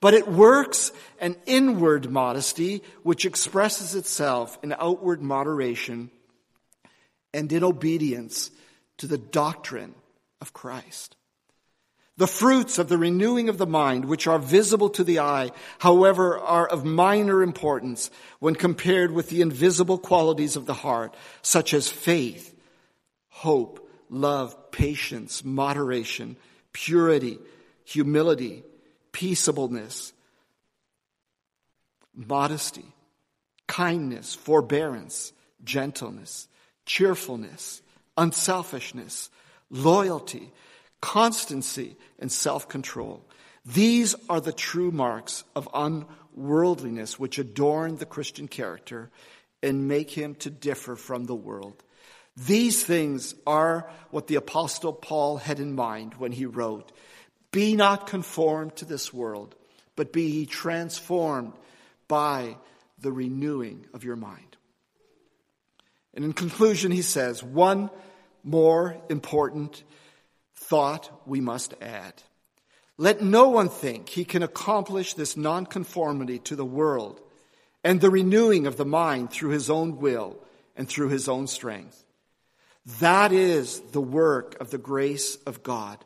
but 0.00 0.14
it 0.14 0.28
works 0.28 0.92
an 1.20 1.36
inward 1.46 2.10
modesty 2.10 2.82
which 3.02 3.24
expresses 3.24 3.94
itself 3.94 4.58
in 4.62 4.74
outward 4.78 5.22
moderation 5.22 6.10
and 7.32 7.50
in 7.52 7.64
obedience 7.64 8.50
to 8.98 9.06
the 9.06 9.18
doctrine 9.18 9.94
of 10.40 10.52
Christ. 10.52 11.16
The 12.18 12.26
fruits 12.26 12.78
of 12.78 12.88
the 12.88 12.96
renewing 12.96 13.50
of 13.50 13.58
the 13.58 13.66
mind, 13.66 14.06
which 14.06 14.26
are 14.26 14.38
visible 14.38 14.88
to 14.90 15.04
the 15.04 15.18
eye, 15.18 15.50
however, 15.78 16.38
are 16.38 16.66
of 16.66 16.82
minor 16.82 17.42
importance 17.42 18.10
when 18.38 18.54
compared 18.54 19.12
with 19.12 19.28
the 19.28 19.42
invisible 19.42 19.98
qualities 19.98 20.56
of 20.56 20.64
the 20.64 20.74
heart, 20.74 21.14
such 21.42 21.74
as 21.74 21.90
faith, 21.90 22.54
hope, 23.28 23.86
love, 24.08 24.70
patience, 24.70 25.44
moderation, 25.44 26.36
purity, 26.72 27.38
humility, 27.84 28.62
peaceableness, 29.16 30.12
modesty, 32.14 32.84
kindness, 33.66 34.34
forbearance, 34.34 35.32
gentleness, 35.64 36.48
cheerfulness, 36.84 37.80
unselfishness, 38.18 39.30
loyalty, 39.70 40.52
constancy, 41.00 41.96
and 42.18 42.30
self-control. 42.30 43.24
These 43.64 44.14
are 44.28 44.42
the 44.42 44.52
true 44.52 44.90
marks 44.90 45.44
of 45.54 45.66
unworldliness 45.72 47.18
which 47.18 47.38
adorn 47.38 47.96
the 47.96 48.04
Christian 48.04 48.48
character 48.48 49.10
and 49.62 49.88
make 49.88 50.10
him 50.10 50.34
to 50.34 50.50
differ 50.50 50.94
from 50.94 51.24
the 51.24 51.34
world. 51.34 51.82
These 52.36 52.84
things 52.84 53.34
are 53.46 53.90
what 54.10 54.26
the 54.26 54.34
apostle 54.34 54.92
Paul 54.92 55.38
had 55.38 55.58
in 55.58 55.74
mind 55.74 56.16
when 56.18 56.32
he 56.32 56.44
wrote, 56.44 56.92
Be 57.56 57.74
not 57.74 58.06
conformed 58.06 58.76
to 58.76 58.84
this 58.84 59.14
world, 59.14 59.54
but 59.96 60.12
be 60.12 60.24
ye 60.24 60.44
transformed 60.44 61.54
by 62.06 62.58
the 62.98 63.10
renewing 63.10 63.86
of 63.94 64.04
your 64.04 64.14
mind. 64.14 64.58
And 66.12 66.22
in 66.22 66.34
conclusion, 66.34 66.92
he 66.92 67.00
says, 67.00 67.42
one 67.42 67.88
more 68.44 68.98
important 69.08 69.84
thought 70.54 71.10
we 71.24 71.40
must 71.40 71.72
add. 71.80 72.12
Let 72.98 73.22
no 73.22 73.48
one 73.48 73.70
think 73.70 74.10
he 74.10 74.26
can 74.26 74.42
accomplish 74.42 75.14
this 75.14 75.34
nonconformity 75.34 76.40
to 76.40 76.56
the 76.56 76.64
world 76.66 77.22
and 77.82 78.02
the 78.02 78.10
renewing 78.10 78.66
of 78.66 78.76
the 78.76 78.84
mind 78.84 79.30
through 79.30 79.52
his 79.52 79.70
own 79.70 79.96
will 79.96 80.36
and 80.76 80.86
through 80.86 81.08
his 81.08 81.26
own 81.26 81.46
strength. 81.46 82.04
That 83.00 83.32
is 83.32 83.80
the 83.80 84.02
work 84.02 84.60
of 84.60 84.70
the 84.70 84.76
grace 84.76 85.36
of 85.46 85.62
God. 85.62 86.04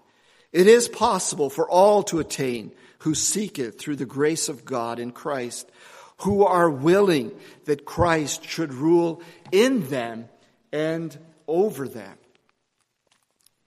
It 0.53 0.67
is 0.67 0.89
possible 0.89 1.51
for 1.51 1.69
all 1.69 2.03
to 2.05 2.19
attain 2.19 2.73
who 3.01 3.15
seek 3.15 3.59
it 3.59 3.79
through 3.79 3.97
the 3.97 4.05
grace 4.05 4.49
of 4.49 4.65
God 4.65 4.99
in 4.99 5.13
Christ, 5.13 5.71
who 6.19 6.45
are 6.45 6.69
willing 6.69 7.33
that 7.65 7.85
Christ 7.85 8.45
should 8.45 8.75
rule 8.75 9.23
in 9.53 9.89
them 9.89 10.29
and 10.73 11.17
over 11.47 11.89
them. 11.89 12.17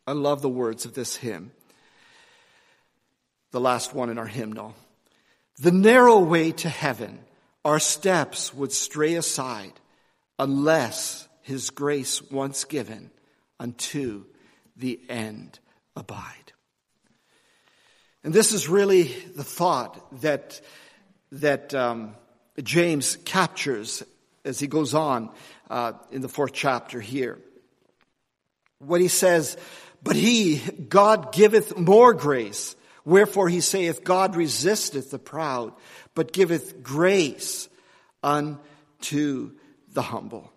I 0.06 0.12
love 0.12 0.42
the 0.42 0.50
words 0.50 0.86
of 0.86 0.94
this 0.94 1.16
hymn, 1.16 1.52
the 3.52 3.62
last 3.62 3.94
one 3.94 4.10
in 4.10 4.18
our 4.18 4.28
hymnal. 4.28 4.76
The 5.60 5.72
narrow 5.72 6.20
way 6.20 6.52
to 6.52 6.70
heaven, 6.70 7.20
our 7.64 7.80
steps 7.80 8.54
would 8.54 8.74
stray 8.74 9.16
aside 9.16 9.74
unless 10.38 11.28
his 11.42 11.70
grace 11.70 12.22
once 12.32 12.66
given 12.66 13.12
unto 13.60 14.26
the 14.76 15.00
end 15.08 15.60
abide. 15.96 16.43
And 18.24 18.34
this 18.34 18.54
is 18.54 18.70
really 18.70 19.04
the 19.36 19.44
thought 19.44 20.22
that, 20.22 20.62
that 21.34 21.74
um, 21.74 22.16
James 22.62 23.18
captures 23.26 24.02
as 24.46 24.60
he 24.60 24.68
goes 24.68 24.94
on 24.94 25.30
uh, 25.70 25.94
in 26.12 26.22
the 26.22 26.30
fourth 26.30 26.54
chapter 26.54 27.02
here. 27.02 27.40
What 28.80 29.02
he 29.02 29.10
says, 29.10 29.58
but 30.02 30.16
he, 30.16 30.58
God 30.58 31.34
giveth 31.34 31.78
more 31.78 32.14
grace. 32.14 32.76
Wherefore 33.04 33.50
he 33.50 33.60
saith, 33.60 34.04
God 34.04 34.36
resisteth 34.38 35.12
the 35.12 35.20
proud, 35.20 35.74
but 36.16 36.32
giveth 36.32 36.82
grace 36.82 37.68
unto 38.22 39.52
the 39.92 40.02
humble. 40.02 40.53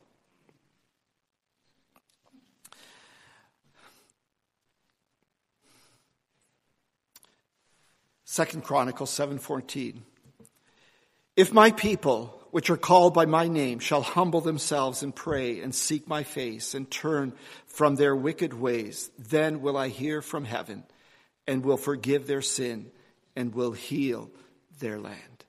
Second 8.36 8.64
Chronicles 8.64 9.10
7:14 9.12 10.02
If 11.36 11.54
my 11.54 11.70
people 11.70 12.38
which 12.50 12.68
are 12.68 12.76
called 12.76 13.14
by 13.14 13.24
my 13.24 13.48
name 13.48 13.78
shall 13.78 14.02
humble 14.02 14.42
themselves 14.42 15.02
and 15.02 15.16
pray 15.16 15.60
and 15.60 15.74
seek 15.74 16.06
my 16.06 16.22
face 16.22 16.74
and 16.74 16.90
turn 16.90 17.32
from 17.64 17.94
their 17.94 18.14
wicked 18.14 18.52
ways 18.52 19.10
then 19.18 19.62
will 19.62 19.74
I 19.74 19.88
hear 19.88 20.20
from 20.20 20.44
heaven 20.44 20.84
and 21.46 21.64
will 21.64 21.78
forgive 21.78 22.26
their 22.26 22.42
sin 22.42 22.90
and 23.34 23.54
will 23.54 23.72
heal 23.72 24.30
their 24.80 25.00
land. 25.00 25.46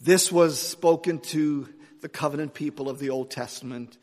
This 0.00 0.32
was 0.32 0.60
spoken 0.60 1.20
to 1.30 1.68
the 2.00 2.08
covenant 2.08 2.54
people 2.54 2.88
of 2.88 2.98
the 2.98 3.10
Old 3.10 3.30
Testament. 3.30 3.98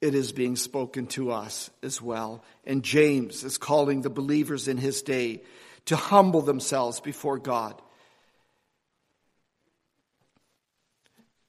It 0.00 0.14
is 0.14 0.32
being 0.32 0.56
spoken 0.56 1.06
to 1.08 1.32
us 1.32 1.68
as 1.82 2.00
well. 2.00 2.42
And 2.64 2.82
James 2.82 3.44
is 3.44 3.58
calling 3.58 4.00
the 4.00 4.08
believers 4.08 4.68
in 4.68 4.78
his 4.78 5.02
day 5.02 5.42
to 5.86 5.96
humble 5.96 6.42
themselves 6.42 7.00
before 7.00 7.38
God 7.38 7.80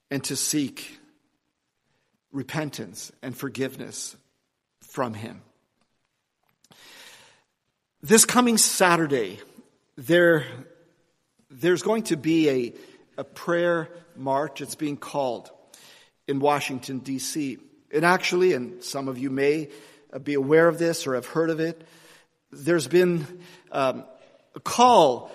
and 0.10 0.24
to 0.26 0.36
seek 0.36 0.98
repentance 2.32 3.12
and 3.22 3.36
forgiveness 3.36 4.16
from 4.82 5.14
Him. 5.14 5.42
This 8.02 8.26
coming 8.26 8.58
Saturday, 8.58 9.40
there, 9.96 10.46
there's 11.50 11.82
going 11.82 12.04
to 12.04 12.16
be 12.16 12.50
a, 12.50 12.74
a 13.18 13.24
prayer 13.24 13.90
march. 14.16 14.62
It's 14.62 14.76
being 14.76 14.98
called 14.98 15.50
in 16.28 16.40
Washington, 16.40 17.00
D.C. 17.00 17.58
And 17.92 18.06
actually, 18.06 18.54
and 18.54 18.84
some 18.84 19.08
of 19.08 19.18
you 19.18 19.30
may 19.30 19.70
be 20.24 20.36
aware 20.36 20.68
of 20.68 20.78
this 20.78 21.08
or 21.08 21.16
have 21.16 21.26
heard 21.26 21.50
of 21.50 21.60
it, 21.60 21.82
there's 22.52 22.88
been 22.88 23.26
um, 23.72 24.06
call 24.60 25.32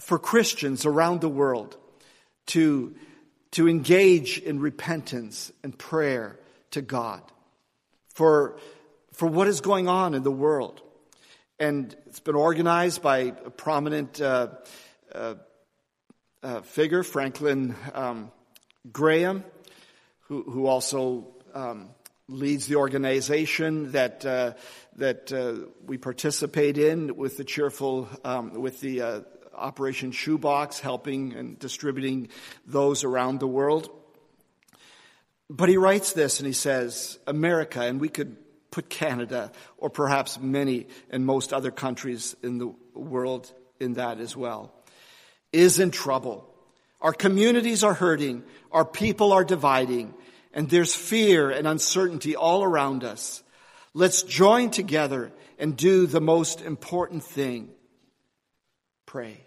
for 0.00 0.18
Christians 0.18 0.84
around 0.86 1.20
the 1.20 1.28
world 1.28 1.76
to, 2.46 2.94
to 3.52 3.68
engage 3.68 4.38
in 4.38 4.60
repentance 4.60 5.52
and 5.62 5.76
prayer 5.76 6.38
to 6.72 6.82
God 6.82 7.22
for, 8.14 8.58
for 9.12 9.26
what 9.26 9.48
is 9.48 9.60
going 9.60 9.88
on 9.88 10.14
in 10.14 10.22
the 10.22 10.30
world. 10.30 10.80
And 11.58 11.96
it's 12.06 12.20
been 12.20 12.34
organized 12.34 13.00
by 13.00 13.18
a 13.18 13.50
prominent 13.50 14.20
uh, 14.20 14.48
uh, 15.14 15.34
uh, 16.42 16.60
figure, 16.60 17.02
Franklin 17.02 17.74
um, 17.94 18.30
Graham, 18.92 19.44
who, 20.28 20.42
who 20.42 20.66
also 20.66 21.28
um, 21.54 21.88
leads 22.28 22.66
the 22.66 22.76
organization 22.76 23.92
that 23.92 24.26
uh, 24.26 24.54
that 24.96 25.32
uh, 25.32 25.66
we 25.84 25.98
participate 25.98 26.78
in 26.78 27.16
with 27.16 27.36
the 27.36 27.44
cheerful 27.44 28.08
um, 28.24 28.60
with 28.60 28.80
the 28.80 29.00
uh, 29.02 29.20
Operation 29.54 30.12
Shoebox, 30.12 30.80
helping 30.80 31.34
and 31.34 31.58
distributing 31.58 32.28
those 32.66 33.04
around 33.04 33.40
the 33.40 33.46
world. 33.46 33.90
But 35.48 35.68
he 35.68 35.76
writes 35.76 36.12
this 36.12 36.40
and 36.40 36.46
he 36.46 36.52
says, 36.52 37.18
America, 37.26 37.80
and 37.80 38.00
we 38.00 38.08
could 38.08 38.36
put 38.70 38.90
Canada 38.90 39.52
or 39.78 39.88
perhaps 39.88 40.38
many 40.38 40.88
and 41.08 41.24
most 41.24 41.52
other 41.52 41.70
countries 41.70 42.34
in 42.42 42.58
the 42.58 42.74
world 42.94 43.52
in 43.78 43.94
that 43.94 44.18
as 44.18 44.36
well, 44.36 44.74
is 45.52 45.78
in 45.78 45.90
trouble. 45.90 46.52
Our 47.00 47.12
communities 47.12 47.84
are 47.84 47.94
hurting. 47.94 48.42
Our 48.72 48.84
people 48.84 49.32
are 49.32 49.44
dividing 49.44 50.14
and 50.56 50.70
there's 50.70 50.94
fear 50.94 51.50
and 51.50 51.68
uncertainty 51.68 52.34
all 52.34 52.64
around 52.64 53.04
us. 53.04 53.42
Let's 53.92 54.22
join 54.22 54.70
together 54.70 55.30
and 55.58 55.76
do 55.76 56.06
the 56.06 56.20
most 56.20 56.62
important 56.62 57.22
thing. 57.22 57.68
Pray. 59.04 59.38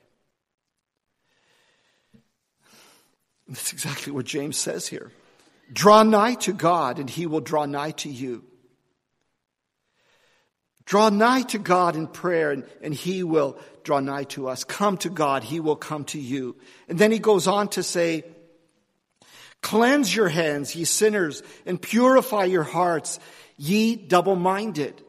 That's 3.48 3.74
exactly 3.74 4.13
what 4.13 4.26
James 4.26 4.56
says 4.56 4.88
here. 4.88 5.12
Draw 5.74 6.04
nigh 6.04 6.36
to 6.36 6.54
God 6.54 7.00
and 7.00 7.10
he 7.10 7.26
will 7.26 7.41
draw 7.41 7.65
nigh 7.65 7.91
to 7.91 8.10
you. 8.10 8.43
Draw 10.86 11.10
nigh 11.10 11.41
to 11.41 11.58
God 11.58 11.95
in 11.95 12.06
prayer 12.06 12.52
and, 12.52 12.65
and 12.84 12.93
he 12.93 13.24
will 13.24 13.58
draw 13.84 14.00
nigh 14.00 14.26
to 14.26 14.48
us. 14.48 14.63
Come 14.63 14.98
to 14.98 15.10
God, 15.10 15.43
he 15.43 15.60
will 15.60 15.76
come 15.76 16.04
to 16.06 16.19
you. 16.19 16.56
And 16.88 17.00
then 17.00 17.12
he 17.12 17.17
goes 17.17 17.48
on 17.48 17.69
to 17.69 17.82
say, 17.82 18.26
Cleanse 19.62 20.15
your 20.15 20.30
hands, 20.30 20.76
ye 20.76 20.86
sinners, 20.86 21.43
and 21.65 21.82
purify 21.82 22.45
your 22.45 22.63
hearts, 22.63 23.19
ye 23.58 23.95
double-minded. 23.95 25.04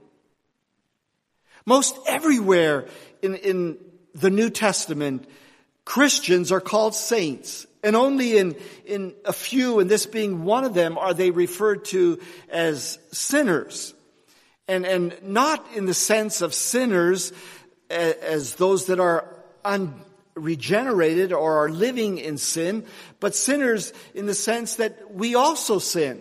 Most 1.64 1.96
everywhere 2.06 2.86
in, 3.22 3.36
in 3.36 3.78
the 4.14 4.30
New 4.30 4.50
Testament, 4.50 5.28
Christians 5.84 6.50
are 6.50 6.60
called 6.60 6.94
saints. 6.94 7.66
And 7.82 7.96
only 7.96 8.36
in, 8.36 8.56
in 8.84 9.14
a 9.24 9.32
few, 9.32 9.78
and 9.78 9.90
this 9.90 10.04
being 10.06 10.44
one 10.44 10.64
of 10.64 10.74
them, 10.74 10.98
are 10.98 11.14
they 11.14 11.30
referred 11.30 11.84
to 11.86 12.20
as 12.50 12.98
sinners. 13.12 13.94
And, 14.68 14.84
and 14.84 15.16
not 15.22 15.64
in 15.74 15.86
the 15.86 15.94
sense 15.94 16.42
of 16.42 16.54
sinners 16.54 17.32
as, 17.88 18.14
as 18.14 18.54
those 18.56 18.86
that 18.86 19.00
are 19.00 19.24
un, 19.64 19.94
regenerated 20.34 21.32
or 21.32 21.64
are 21.64 21.70
living 21.70 22.18
in 22.18 22.38
sin, 22.38 22.84
but 23.18 23.34
sinners 23.34 23.92
in 24.14 24.26
the 24.26 24.34
sense 24.34 24.76
that 24.76 25.14
we 25.14 25.34
also 25.34 25.78
sin. 25.78 26.20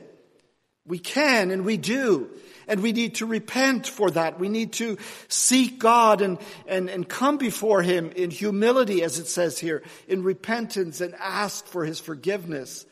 We 0.86 1.00
can 1.00 1.52
and 1.52 1.66
we 1.66 1.78
do. 1.78 2.30
And 2.68 2.82
we 2.82 2.92
need 2.92 3.16
to 3.16 3.26
repent 3.26 3.88
for 3.88 4.12
that. 4.12 4.40
We 4.40 4.48
need 4.48 4.74
to 4.74 4.98
seek 5.28 5.80
God 5.80 6.22
and, 6.22 6.38
and, 6.68 6.88
and 6.88 7.08
come 7.08 7.38
before 7.38 7.82
Him 7.82 8.12
in 8.12 8.30
humility, 8.30 9.02
as 9.02 9.18
it 9.18 9.28
says 9.28 9.58
here, 9.58 9.82
in 10.08 10.22
repentance 10.22 11.02
and 11.02 11.16
ask 11.16 11.66
for 11.66 11.84
His 11.84 12.00
forgiveness. 12.00 12.86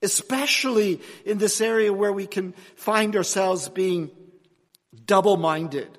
Especially 0.00 1.02
in 1.26 1.36
this 1.36 1.60
area 1.60 1.92
where 1.92 2.12
we 2.12 2.26
can 2.26 2.54
find 2.76 3.14
ourselves 3.14 3.68
being 3.68 4.10
double-minded. 5.04 5.98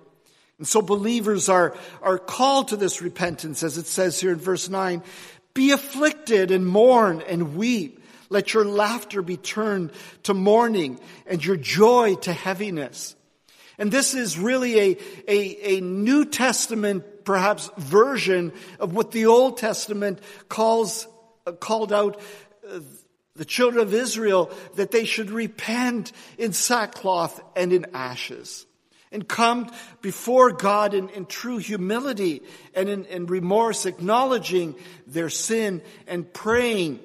And 0.62 0.68
so 0.68 0.84
believers 0.84 1.50
are, 1.50 1.76
are 2.04 2.20
called 2.20 2.68
to 2.68 2.76
this 2.76 3.02
repentance, 3.02 3.64
as 3.64 3.80
it 3.80 3.88
says 3.88 4.20
here 4.20 4.32
in 4.32 4.38
verse 4.38 4.70
9. 4.70 5.02
Be 5.56 5.72
afflicted 5.72 6.52
and 6.52 6.68
mourn 6.68 7.24
and 7.28 7.56
weep. 7.56 8.00
Let 8.30 8.54
your 8.54 8.64
laughter 8.64 9.24
be 9.24 9.38
turned 9.38 9.90
to 10.22 10.36
mourning 10.36 11.00
and 11.26 11.44
your 11.44 11.56
joy 11.56 12.14
to 12.18 12.32
heaviness. 12.32 13.16
And 13.80 13.92
this 13.92 14.14
is 14.14 14.38
really 14.38 14.80
a, 14.80 14.98
a, 15.28 15.78
a 15.78 15.82
New 15.82 16.26
Testament, 16.26 17.26
perhaps, 17.26 17.72
version 17.78 18.54
of 18.80 18.94
what 18.94 19.10
the 19.10 19.26
Old 19.26 19.58
Testament 19.58 20.20
calls, 20.48 21.08
uh, 21.48 21.54
called 21.54 21.92
out 21.92 22.22
uh, 22.70 22.82
the 23.36 23.46
children 23.46 23.82
of 23.82 23.96
Israel 23.96 24.52
that 24.76 24.92
they 24.92 25.06
should 25.06 25.32
repent 25.32 26.12
in 26.38 26.54
sackcloth 26.54 27.42
and 27.56 27.74
in 27.74 27.88
ashes 27.96 28.68
and 29.12 29.28
come 29.28 29.70
before 30.02 30.52
God 30.52 30.94
in, 30.94 31.10
in 31.10 31.26
true 31.26 31.58
humility 31.58 32.42
and 32.74 32.88
in, 32.88 33.06
in 33.06 33.26
remorse, 33.26 33.86
acknowledging 33.86 34.76
their 35.06 35.30
sin 35.30 35.82
and 36.08 36.32
praying 36.32 37.00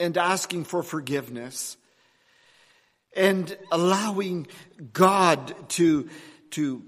and 0.00 0.16
asking 0.16 0.64
for 0.64 0.82
forgiveness 0.82 1.76
and 3.14 3.56
allowing 3.72 4.46
God 4.92 5.54
to, 5.70 6.08
to 6.50 6.82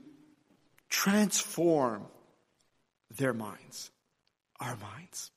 transform 0.89 2.07
their 3.17 3.33
minds, 3.33 3.91
our 4.61 4.77
minds. 4.77 5.31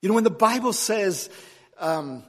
You 0.00 0.08
know, 0.08 0.14
when 0.14 0.24
the 0.24 0.30
Bible 0.30 0.72
says 0.72 1.30
um, 1.78 2.24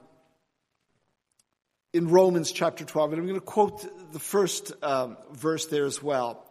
in 1.92 2.10
Romans 2.10 2.52
chapter 2.52 2.86
12, 2.86 3.14
and 3.14 3.22
I'm 3.22 3.28
going 3.28 3.40
to 3.40 3.46
quote 3.46 3.86
the 4.14 4.20
first 4.20 4.72
um, 4.84 5.18
verse 5.34 5.66
there 5.66 5.86
as 5.86 6.02
well. 6.02 6.46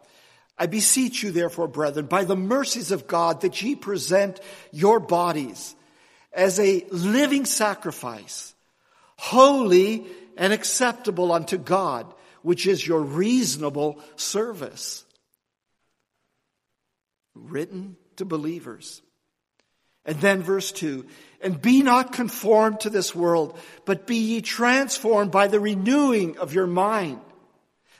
I 0.57 0.67
beseech 0.67 1.23
you, 1.23 1.31
therefore, 1.31 1.67
brethren, 1.67 2.05
by 2.05 2.25
the 2.25 2.35
mercies 2.35 2.91
of 2.91 3.07
God, 3.07 3.41
that 3.41 3.59
ye 3.61 3.75
present 3.75 4.39
your 4.71 4.99
bodies 4.99 5.75
as 6.31 6.59
a 6.59 6.85
living 6.91 7.45
sacrifice, 7.45 8.53
holy 9.17 10.05
and 10.37 10.53
acceptable 10.53 11.31
unto 11.31 11.57
God, 11.57 12.13
which 12.41 12.67
is 12.67 12.85
your 12.85 13.01
reasonable 13.01 13.99
service. 14.15 15.05
Written 17.33 17.95
to 18.17 18.25
believers. 18.25 19.01
And 20.05 20.19
then 20.19 20.43
verse 20.43 20.71
2 20.71 21.05
And 21.41 21.61
be 21.61 21.81
not 21.81 22.13
conformed 22.13 22.81
to 22.81 22.89
this 22.89 23.15
world, 23.15 23.57
but 23.85 24.05
be 24.05 24.17
ye 24.17 24.41
transformed 24.41 25.31
by 25.31 25.47
the 25.47 25.59
renewing 25.59 26.37
of 26.37 26.53
your 26.53 26.67
mind, 26.67 27.21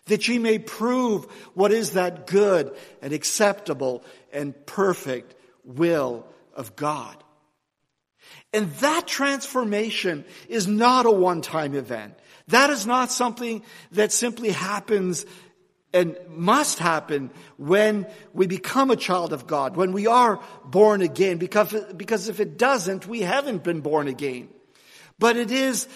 that 0.05 0.27
ye 0.27 0.37
may 0.37 0.59
prove 0.59 1.25
what 1.53 1.71
is 1.71 1.91
that 1.91 2.27
good 2.27 2.75
and 3.01 3.13
acceptable 3.13 4.03
and 4.31 4.65
perfect 4.65 5.35
will 5.63 6.25
of 6.55 6.75
God. 6.75 7.15
And 8.51 8.71
that 8.75 9.07
transformation 9.07 10.25
is 10.47 10.67
not 10.67 11.05
a 11.05 11.11
one-time 11.11 11.73
event. 11.73 12.13
That 12.49 12.69
is 12.69 12.85
not 12.85 13.11
something 13.11 13.63
that 13.91 14.11
simply 14.11 14.49
happens 14.49 15.25
and 15.93 16.17
must 16.27 16.79
happen 16.79 17.29
when 17.57 18.07
we 18.33 18.47
become 18.47 18.91
a 18.91 18.95
child 18.95 19.31
of 19.31 19.47
God, 19.47 19.75
when 19.75 19.91
we 19.91 20.07
are 20.07 20.39
born 20.65 21.01
again, 21.01 21.37
because, 21.37 21.73
because 21.95 22.29
if 22.29 22.39
it 22.39 22.57
doesn't, 22.57 23.07
we 23.07 23.21
haven't 23.21 23.63
been 23.63 23.81
born 23.81 24.07
again. 24.07 24.49
But 25.19 25.37
it 25.37 25.51
is, 25.51 25.87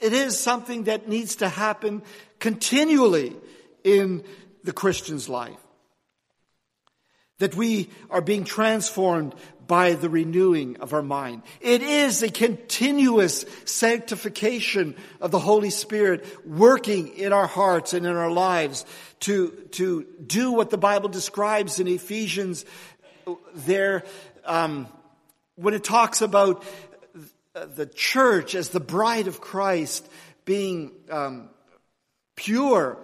it 0.00 0.12
is 0.12 0.38
something 0.38 0.84
that 0.84 1.08
needs 1.08 1.36
to 1.36 1.48
happen 1.48 2.02
continually 2.38 3.36
in 3.84 4.24
the 4.64 4.72
Christian's 4.72 5.28
life. 5.28 5.58
That 7.38 7.54
we 7.54 7.90
are 8.10 8.20
being 8.20 8.44
transformed 8.44 9.34
by 9.68 9.92
the 9.92 10.08
renewing 10.08 10.78
of 10.78 10.94
our 10.94 11.02
mind. 11.02 11.42
It 11.60 11.82
is 11.82 12.22
a 12.22 12.30
continuous 12.30 13.44
sanctification 13.66 14.96
of 15.20 15.30
the 15.30 15.38
Holy 15.38 15.70
Spirit 15.70 16.24
working 16.46 17.08
in 17.08 17.32
our 17.32 17.46
hearts 17.46 17.92
and 17.92 18.06
in 18.06 18.16
our 18.16 18.30
lives 18.30 18.86
to, 19.20 19.50
to 19.72 20.06
do 20.26 20.52
what 20.52 20.70
the 20.70 20.78
Bible 20.78 21.10
describes 21.10 21.80
in 21.80 21.86
Ephesians 21.86 22.64
there, 23.54 24.04
um, 24.46 24.88
when 25.56 25.74
it 25.74 25.84
talks 25.84 26.22
about 26.22 26.64
the 27.54 27.86
church 27.86 28.54
as 28.54 28.68
the 28.70 28.80
bride 28.80 29.26
of 29.26 29.40
Christ 29.40 30.08
being 30.44 30.92
um, 31.10 31.48
pure 32.36 32.98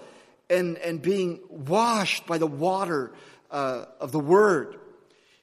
and, 0.48 0.78
and 0.78 1.00
being 1.00 1.40
washed 1.48 2.26
by 2.26 2.38
the 2.38 2.46
water 2.46 3.12
uh, 3.50 3.84
of 4.00 4.12
the 4.12 4.20
Word. 4.20 4.76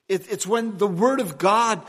It, 0.07 0.31
it's 0.31 0.47
when 0.47 0.77
the 0.77 0.87
Word 0.87 1.19
of 1.19 1.37
God 1.37 1.81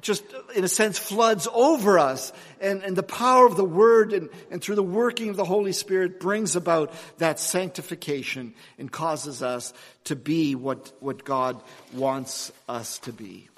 just, 0.00 0.22
in 0.54 0.64
a 0.64 0.68
sense, 0.68 0.98
floods 0.98 1.48
over 1.52 1.98
us 1.98 2.32
and, 2.60 2.82
and 2.82 2.94
the 2.94 3.02
power 3.02 3.46
of 3.46 3.56
the 3.56 3.64
Word 3.64 4.12
and, 4.12 4.28
and 4.50 4.60
through 4.60 4.74
the 4.74 4.82
working 4.82 5.30
of 5.30 5.36
the 5.36 5.44
Holy 5.44 5.72
Spirit 5.72 6.20
brings 6.20 6.56
about 6.56 6.92
that 7.18 7.40
sanctification 7.40 8.54
and 8.78 8.92
causes 8.92 9.42
us 9.42 9.72
to 10.04 10.14
be 10.14 10.54
what, 10.54 10.92
what 11.00 11.24
God 11.24 11.60
wants 11.92 12.52
us 12.68 12.98
to 13.00 13.12
be. 13.12 13.48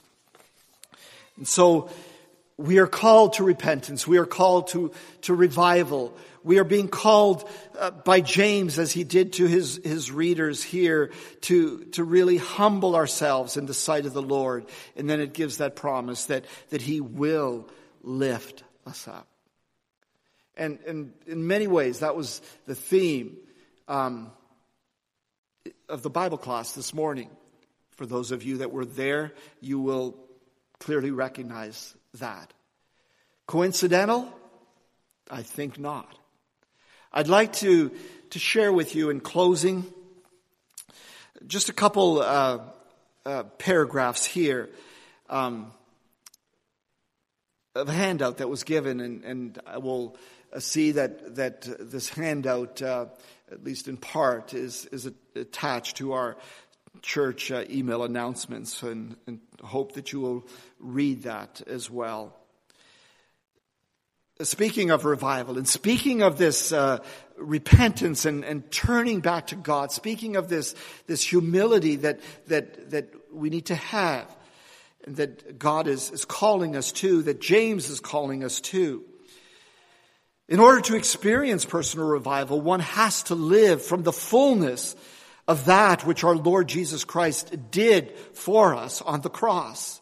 And 1.36 1.48
so, 1.48 1.90
we 2.58 2.78
are 2.78 2.86
called 2.86 3.34
to 3.34 3.44
repentance. 3.44 4.06
We 4.06 4.18
are 4.18 4.26
called 4.26 4.68
to, 4.68 4.92
to 5.22 5.34
revival. 5.34 6.16
We 6.42 6.58
are 6.58 6.64
being 6.64 6.88
called 6.88 7.48
uh, 7.78 7.90
by 7.90 8.20
James, 8.22 8.78
as 8.78 8.92
he 8.92 9.04
did 9.04 9.34
to 9.34 9.46
his, 9.46 9.80
his 9.84 10.10
readers 10.10 10.62
here, 10.62 11.10
to, 11.42 11.84
to 11.92 12.04
really 12.04 12.38
humble 12.38 12.96
ourselves 12.96 13.56
in 13.56 13.66
the 13.66 13.74
sight 13.74 14.06
of 14.06 14.14
the 14.14 14.22
Lord. 14.22 14.66
And 14.96 15.10
then 15.10 15.20
it 15.20 15.34
gives 15.34 15.58
that 15.58 15.76
promise 15.76 16.26
that, 16.26 16.46
that 16.70 16.80
he 16.80 17.00
will 17.00 17.68
lift 18.02 18.62
us 18.86 19.06
up. 19.06 19.26
And, 20.56 20.78
and 20.86 21.12
in 21.26 21.46
many 21.46 21.66
ways, 21.66 21.98
that 21.98 22.16
was 22.16 22.40
the 22.64 22.74
theme 22.74 23.36
um, 23.86 24.30
of 25.90 26.02
the 26.02 26.08
Bible 26.08 26.38
class 26.38 26.72
this 26.72 26.94
morning. 26.94 27.28
For 27.96 28.06
those 28.06 28.30
of 28.30 28.42
you 28.42 28.58
that 28.58 28.72
were 28.72 28.86
there, 28.86 29.32
you 29.60 29.78
will 29.78 30.16
clearly 30.78 31.10
recognize 31.10 31.94
that. 32.16 32.52
Coincidental? 33.46 34.32
I 35.30 35.42
think 35.42 35.78
not. 35.78 36.12
I'd 37.12 37.28
like 37.28 37.54
to, 37.54 37.90
to 38.30 38.38
share 38.38 38.72
with 38.72 38.94
you 38.94 39.10
in 39.10 39.20
closing 39.20 39.84
just 41.46 41.68
a 41.68 41.72
couple 41.72 42.20
uh, 42.20 42.58
uh, 43.24 43.42
paragraphs 43.58 44.24
here 44.24 44.68
um, 45.28 45.72
of 47.74 47.88
a 47.88 47.92
handout 47.92 48.38
that 48.38 48.48
was 48.48 48.64
given, 48.64 49.00
and, 49.00 49.24
and 49.24 49.58
I 49.66 49.78
will 49.78 50.16
uh, 50.52 50.60
see 50.60 50.92
that 50.92 51.36
that 51.36 51.62
this 51.78 52.08
handout, 52.08 52.80
uh, 52.80 53.06
at 53.50 53.64
least 53.64 53.88
in 53.88 53.96
part, 53.96 54.54
is 54.54 54.86
is 54.86 55.10
attached 55.34 55.96
to 55.98 56.12
our 56.12 56.36
church 57.02 57.50
uh, 57.50 57.64
email 57.70 58.02
announcements, 58.02 58.82
and, 58.82 59.16
and 59.26 59.40
hope 59.62 59.92
that 59.92 60.12
you 60.12 60.20
will 60.20 60.46
read 60.78 61.22
that 61.24 61.62
as 61.66 61.90
well 61.90 62.34
speaking 64.42 64.90
of 64.90 65.04
revival 65.04 65.56
and 65.56 65.66
speaking 65.66 66.22
of 66.22 66.36
this 66.36 66.72
uh, 66.72 66.98
repentance 67.38 68.26
and, 68.26 68.44
and 68.44 68.70
turning 68.70 69.20
back 69.20 69.48
to 69.48 69.56
God, 69.56 69.92
speaking 69.92 70.36
of 70.36 70.48
this 70.48 70.74
this 71.06 71.22
humility 71.22 71.96
that 71.96 72.20
that 72.46 72.90
that 72.90 73.14
we 73.32 73.48
need 73.48 73.66
to 73.66 73.74
have, 73.74 74.34
and 75.06 75.16
that 75.16 75.58
God 75.58 75.86
is 75.86 76.10
is 76.10 76.24
calling 76.24 76.76
us 76.76 76.92
to, 76.92 77.22
that 77.22 77.40
James 77.40 77.88
is 77.88 78.00
calling 78.00 78.44
us 78.44 78.60
to. 78.62 79.04
In 80.48 80.60
order 80.60 80.80
to 80.82 80.96
experience 80.96 81.64
personal 81.64 82.06
revival, 82.06 82.60
one 82.60 82.80
has 82.80 83.24
to 83.24 83.34
live 83.34 83.82
from 83.82 84.04
the 84.04 84.12
fullness 84.12 84.94
of 85.48 85.66
that 85.66 86.04
which 86.04 86.24
our 86.24 86.36
Lord 86.36 86.68
Jesus 86.68 87.04
Christ 87.04 87.70
did 87.70 88.16
for 88.34 88.74
us 88.74 89.00
on 89.02 89.20
the 89.20 89.30
cross. 89.30 90.00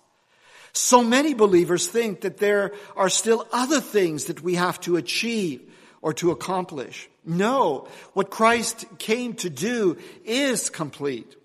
So 0.73 1.05
many 1.05 1.35
believers 1.35 1.87
think 1.87 2.23
that 2.23 2.39
there 2.39 2.73
are 2.97 3.09
still 3.09 3.47
other 3.53 3.81
things 3.81 4.25
that 4.25 4.43
we 4.43 4.57
have 4.57 4.81
to 4.81 4.97
achieve 4.97 5.63
or 6.03 6.13
to 6.15 6.31
accomplish. 6.31 7.09
No, 7.25 7.89
what 8.13 8.31
Christ 8.31 8.85
came 8.99 9.35
to 9.35 9.51
do 9.51 9.97
is 10.25 10.71
complete. 10.71 11.37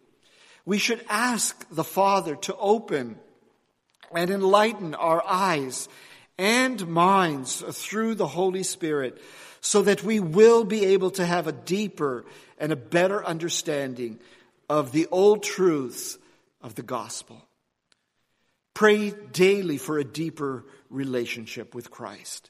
We 0.66 0.78
should 0.78 1.04
ask 1.10 1.66
the 1.70 1.84
Father 1.84 2.36
to 2.36 2.56
open 2.58 3.18
and 4.16 4.30
enlighten 4.32 4.96
our 4.96 5.24
eyes 5.26 5.88
and 6.38 6.88
minds 6.88 7.62
through 7.62 8.16
the 8.16 8.28
Holy 8.28 8.64
Spirit 8.64 9.22
so 9.62 9.82
that 9.82 10.04
we 10.04 10.20
will 10.20 10.64
be 10.64 10.86
able 10.86 11.12
to 11.12 11.26
have 11.26 11.48
a 11.48 11.52
deeper 11.52 12.26
and 12.58 12.72
a 12.72 12.78
better 12.78 13.24
understanding 13.24 14.20
of 14.70 14.92
the 14.92 15.08
old 15.08 15.44
truths 15.44 16.18
of 16.62 16.76
the 16.76 16.84
gospel. 16.84 17.46
Pray 18.74 19.12
daily 19.32 19.78
for 19.78 19.98
a 19.98 20.04
deeper 20.04 20.66
relationship 20.90 21.76
with 21.76 21.92
Christ. 21.92 22.50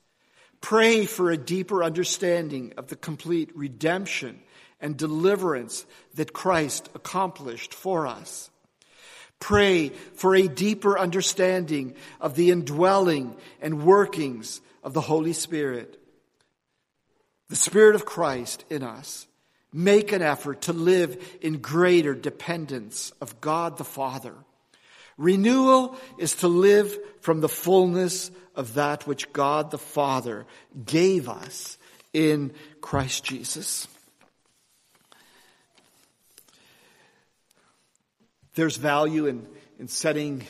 Pray 0.62 1.06
for 1.06 1.32
a 1.32 1.38
deeper 1.38 1.84
understanding 1.84 2.74
of 2.78 2.88
the 2.88 2.96
complete 2.96 3.50
redemption 3.56 4.40
and 4.82 4.98
deliverance 4.98 5.86
that 6.16 6.34
Christ 6.34 6.90
accomplished 6.94 7.74
for 7.74 8.08
us. 8.08 8.50
Pray 9.40 9.90
for 9.90 10.36
a 10.36 10.48
deeper 10.48 11.00
understanding 11.00 11.96
of 12.20 12.36
the 12.36 12.52
indwelling 12.52 13.36
and 13.62 13.84
workings 13.86 14.62
of 14.84 14.94
the 14.94 15.02
Holy 15.02 15.34
Spirit, 15.34 16.00
the 17.50 17.56
Spirit 17.56 17.96
of 17.96 18.06
Christ 18.06 18.64
in 18.70 18.84
us, 18.84 19.28
Make 19.72 20.12
an 20.12 20.22
effort 20.24 20.62
to 20.64 20.74
live 20.74 21.38
in 21.42 21.60
greater 21.60 22.16
dependence 22.16 23.12
of 23.22 23.40
God 23.40 23.78
the 23.78 23.84
Father. 23.84 24.34
Renewal 25.18 25.96
is 26.18 26.36
to 26.38 26.48
live 26.48 26.98
from 27.22 27.42
the 27.42 27.50
fullness 27.50 28.32
of 28.56 28.76
that 28.76 29.06
which 29.06 29.32
God 29.32 29.70
the 29.70 29.78
Father 29.78 30.48
gave 30.86 31.30
us 31.30 31.78
in 32.14 32.52
Christ 32.82 33.24
Jesus. 33.24 33.88
There's 38.56 38.78
value 38.78 39.28
in, 39.28 39.46
in 39.78 39.88
setting 39.88 40.44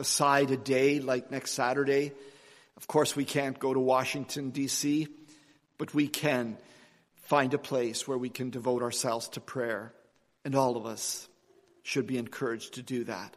aside 0.00 0.50
a 0.50 0.56
day 0.56 0.98
like 0.98 1.30
next 1.30 1.52
Saturday. 1.52 2.10
Of 2.76 2.88
course, 2.88 3.14
we 3.14 3.24
can't 3.24 3.58
go 3.58 3.72
to 3.72 3.80
Washington, 3.80 4.50
D.C., 4.50 5.06
but 5.80 5.94
we 5.94 6.08
can 6.08 6.58
find 7.22 7.54
a 7.54 7.58
place 7.58 8.06
where 8.06 8.18
we 8.18 8.28
can 8.28 8.50
devote 8.50 8.82
ourselves 8.82 9.30
to 9.30 9.40
prayer. 9.40 9.94
And 10.44 10.54
all 10.54 10.76
of 10.76 10.84
us 10.84 11.26
should 11.82 12.06
be 12.06 12.18
encouraged 12.18 12.74
to 12.74 12.82
do 12.82 13.04
that. 13.04 13.34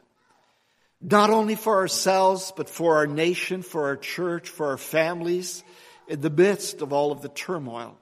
Not 1.00 1.30
only 1.30 1.56
for 1.56 1.78
ourselves, 1.78 2.52
but 2.58 2.70
for 2.70 2.98
our 2.98 3.08
nation, 3.08 3.62
for 3.62 3.86
our 3.86 3.96
church, 3.96 4.50
for 4.50 4.72
our 4.72 4.78
families, 4.78 5.64
in 6.10 6.20
the 6.20 6.30
midst 6.30 6.82
of 6.82 6.92
all 6.92 7.14
of 7.14 7.22
the 7.22 7.30
turmoil. 7.30 7.98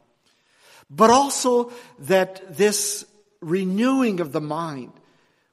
But 0.90 1.12
also 1.12 1.72
that 2.00 2.58
this 2.58 3.06
renewing 3.42 4.22
of 4.22 4.32
the 4.32 4.42
mind 4.42 4.92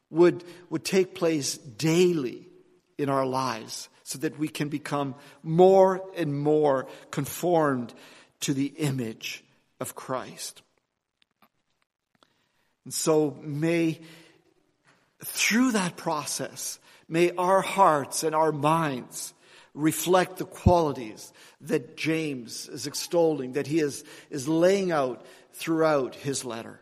would, 0.08 0.42
would 0.70 0.82
take 0.82 1.14
place 1.14 1.58
daily 1.58 2.48
in 2.96 3.10
our 3.10 3.26
lives 3.26 3.90
so 4.04 4.18
that 4.20 4.38
we 4.38 4.48
can 4.48 4.70
become 4.70 5.14
more 5.42 6.02
and 6.16 6.40
more 6.40 6.86
conformed 7.10 7.92
to 8.40 8.54
the 8.54 8.66
image 8.66 9.44
of 9.80 9.94
Christ. 9.94 10.62
And 12.84 12.94
so 12.94 13.36
may, 13.42 14.00
through 15.22 15.72
that 15.72 15.96
process, 15.96 16.78
may 17.08 17.32
our 17.32 17.60
hearts 17.60 18.22
and 18.22 18.34
our 18.34 18.52
minds 18.52 19.34
reflect 19.74 20.38
the 20.38 20.44
qualities 20.44 21.32
that 21.60 21.96
James 21.96 22.68
is 22.68 22.86
extolling, 22.86 23.52
that 23.52 23.66
he 23.66 23.78
is, 23.78 24.04
is 24.30 24.48
laying 24.48 24.90
out 24.90 25.24
throughout 25.52 26.14
his 26.14 26.44
letter. 26.44 26.80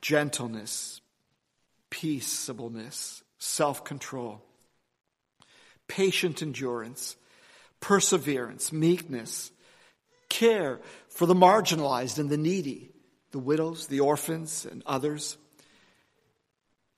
Gentleness, 0.00 1.00
peaceableness, 1.90 3.22
self-control, 3.38 4.42
patient 5.88 6.42
endurance, 6.42 7.16
perseverance, 7.80 8.72
meekness, 8.72 9.50
care 10.34 10.80
for 11.08 11.26
the 11.26 11.34
marginalized 11.34 12.18
and 12.18 12.28
the 12.28 12.36
needy, 12.36 12.90
the 13.30 13.38
widows, 13.38 13.86
the 13.86 14.00
orphans, 14.00 14.66
and 14.70 14.82
others. 14.84 15.38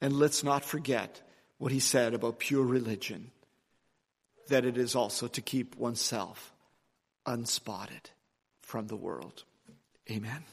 And 0.01 0.15
let's 0.15 0.43
not 0.43 0.65
forget 0.65 1.21
what 1.59 1.73
he 1.73 1.81
said 1.81 2.15
about 2.15 2.39
pure 2.39 2.65
religion, 2.65 3.31
that 4.49 4.65
it 4.65 4.79
is 4.79 4.95
also 4.95 5.29
to 5.29 5.41
keep 5.41 5.77
oneself 5.77 6.53
unspotted 7.27 8.11
from 8.63 8.87
the 8.87 8.97
world. 8.97 9.45
Amen. 10.11 10.45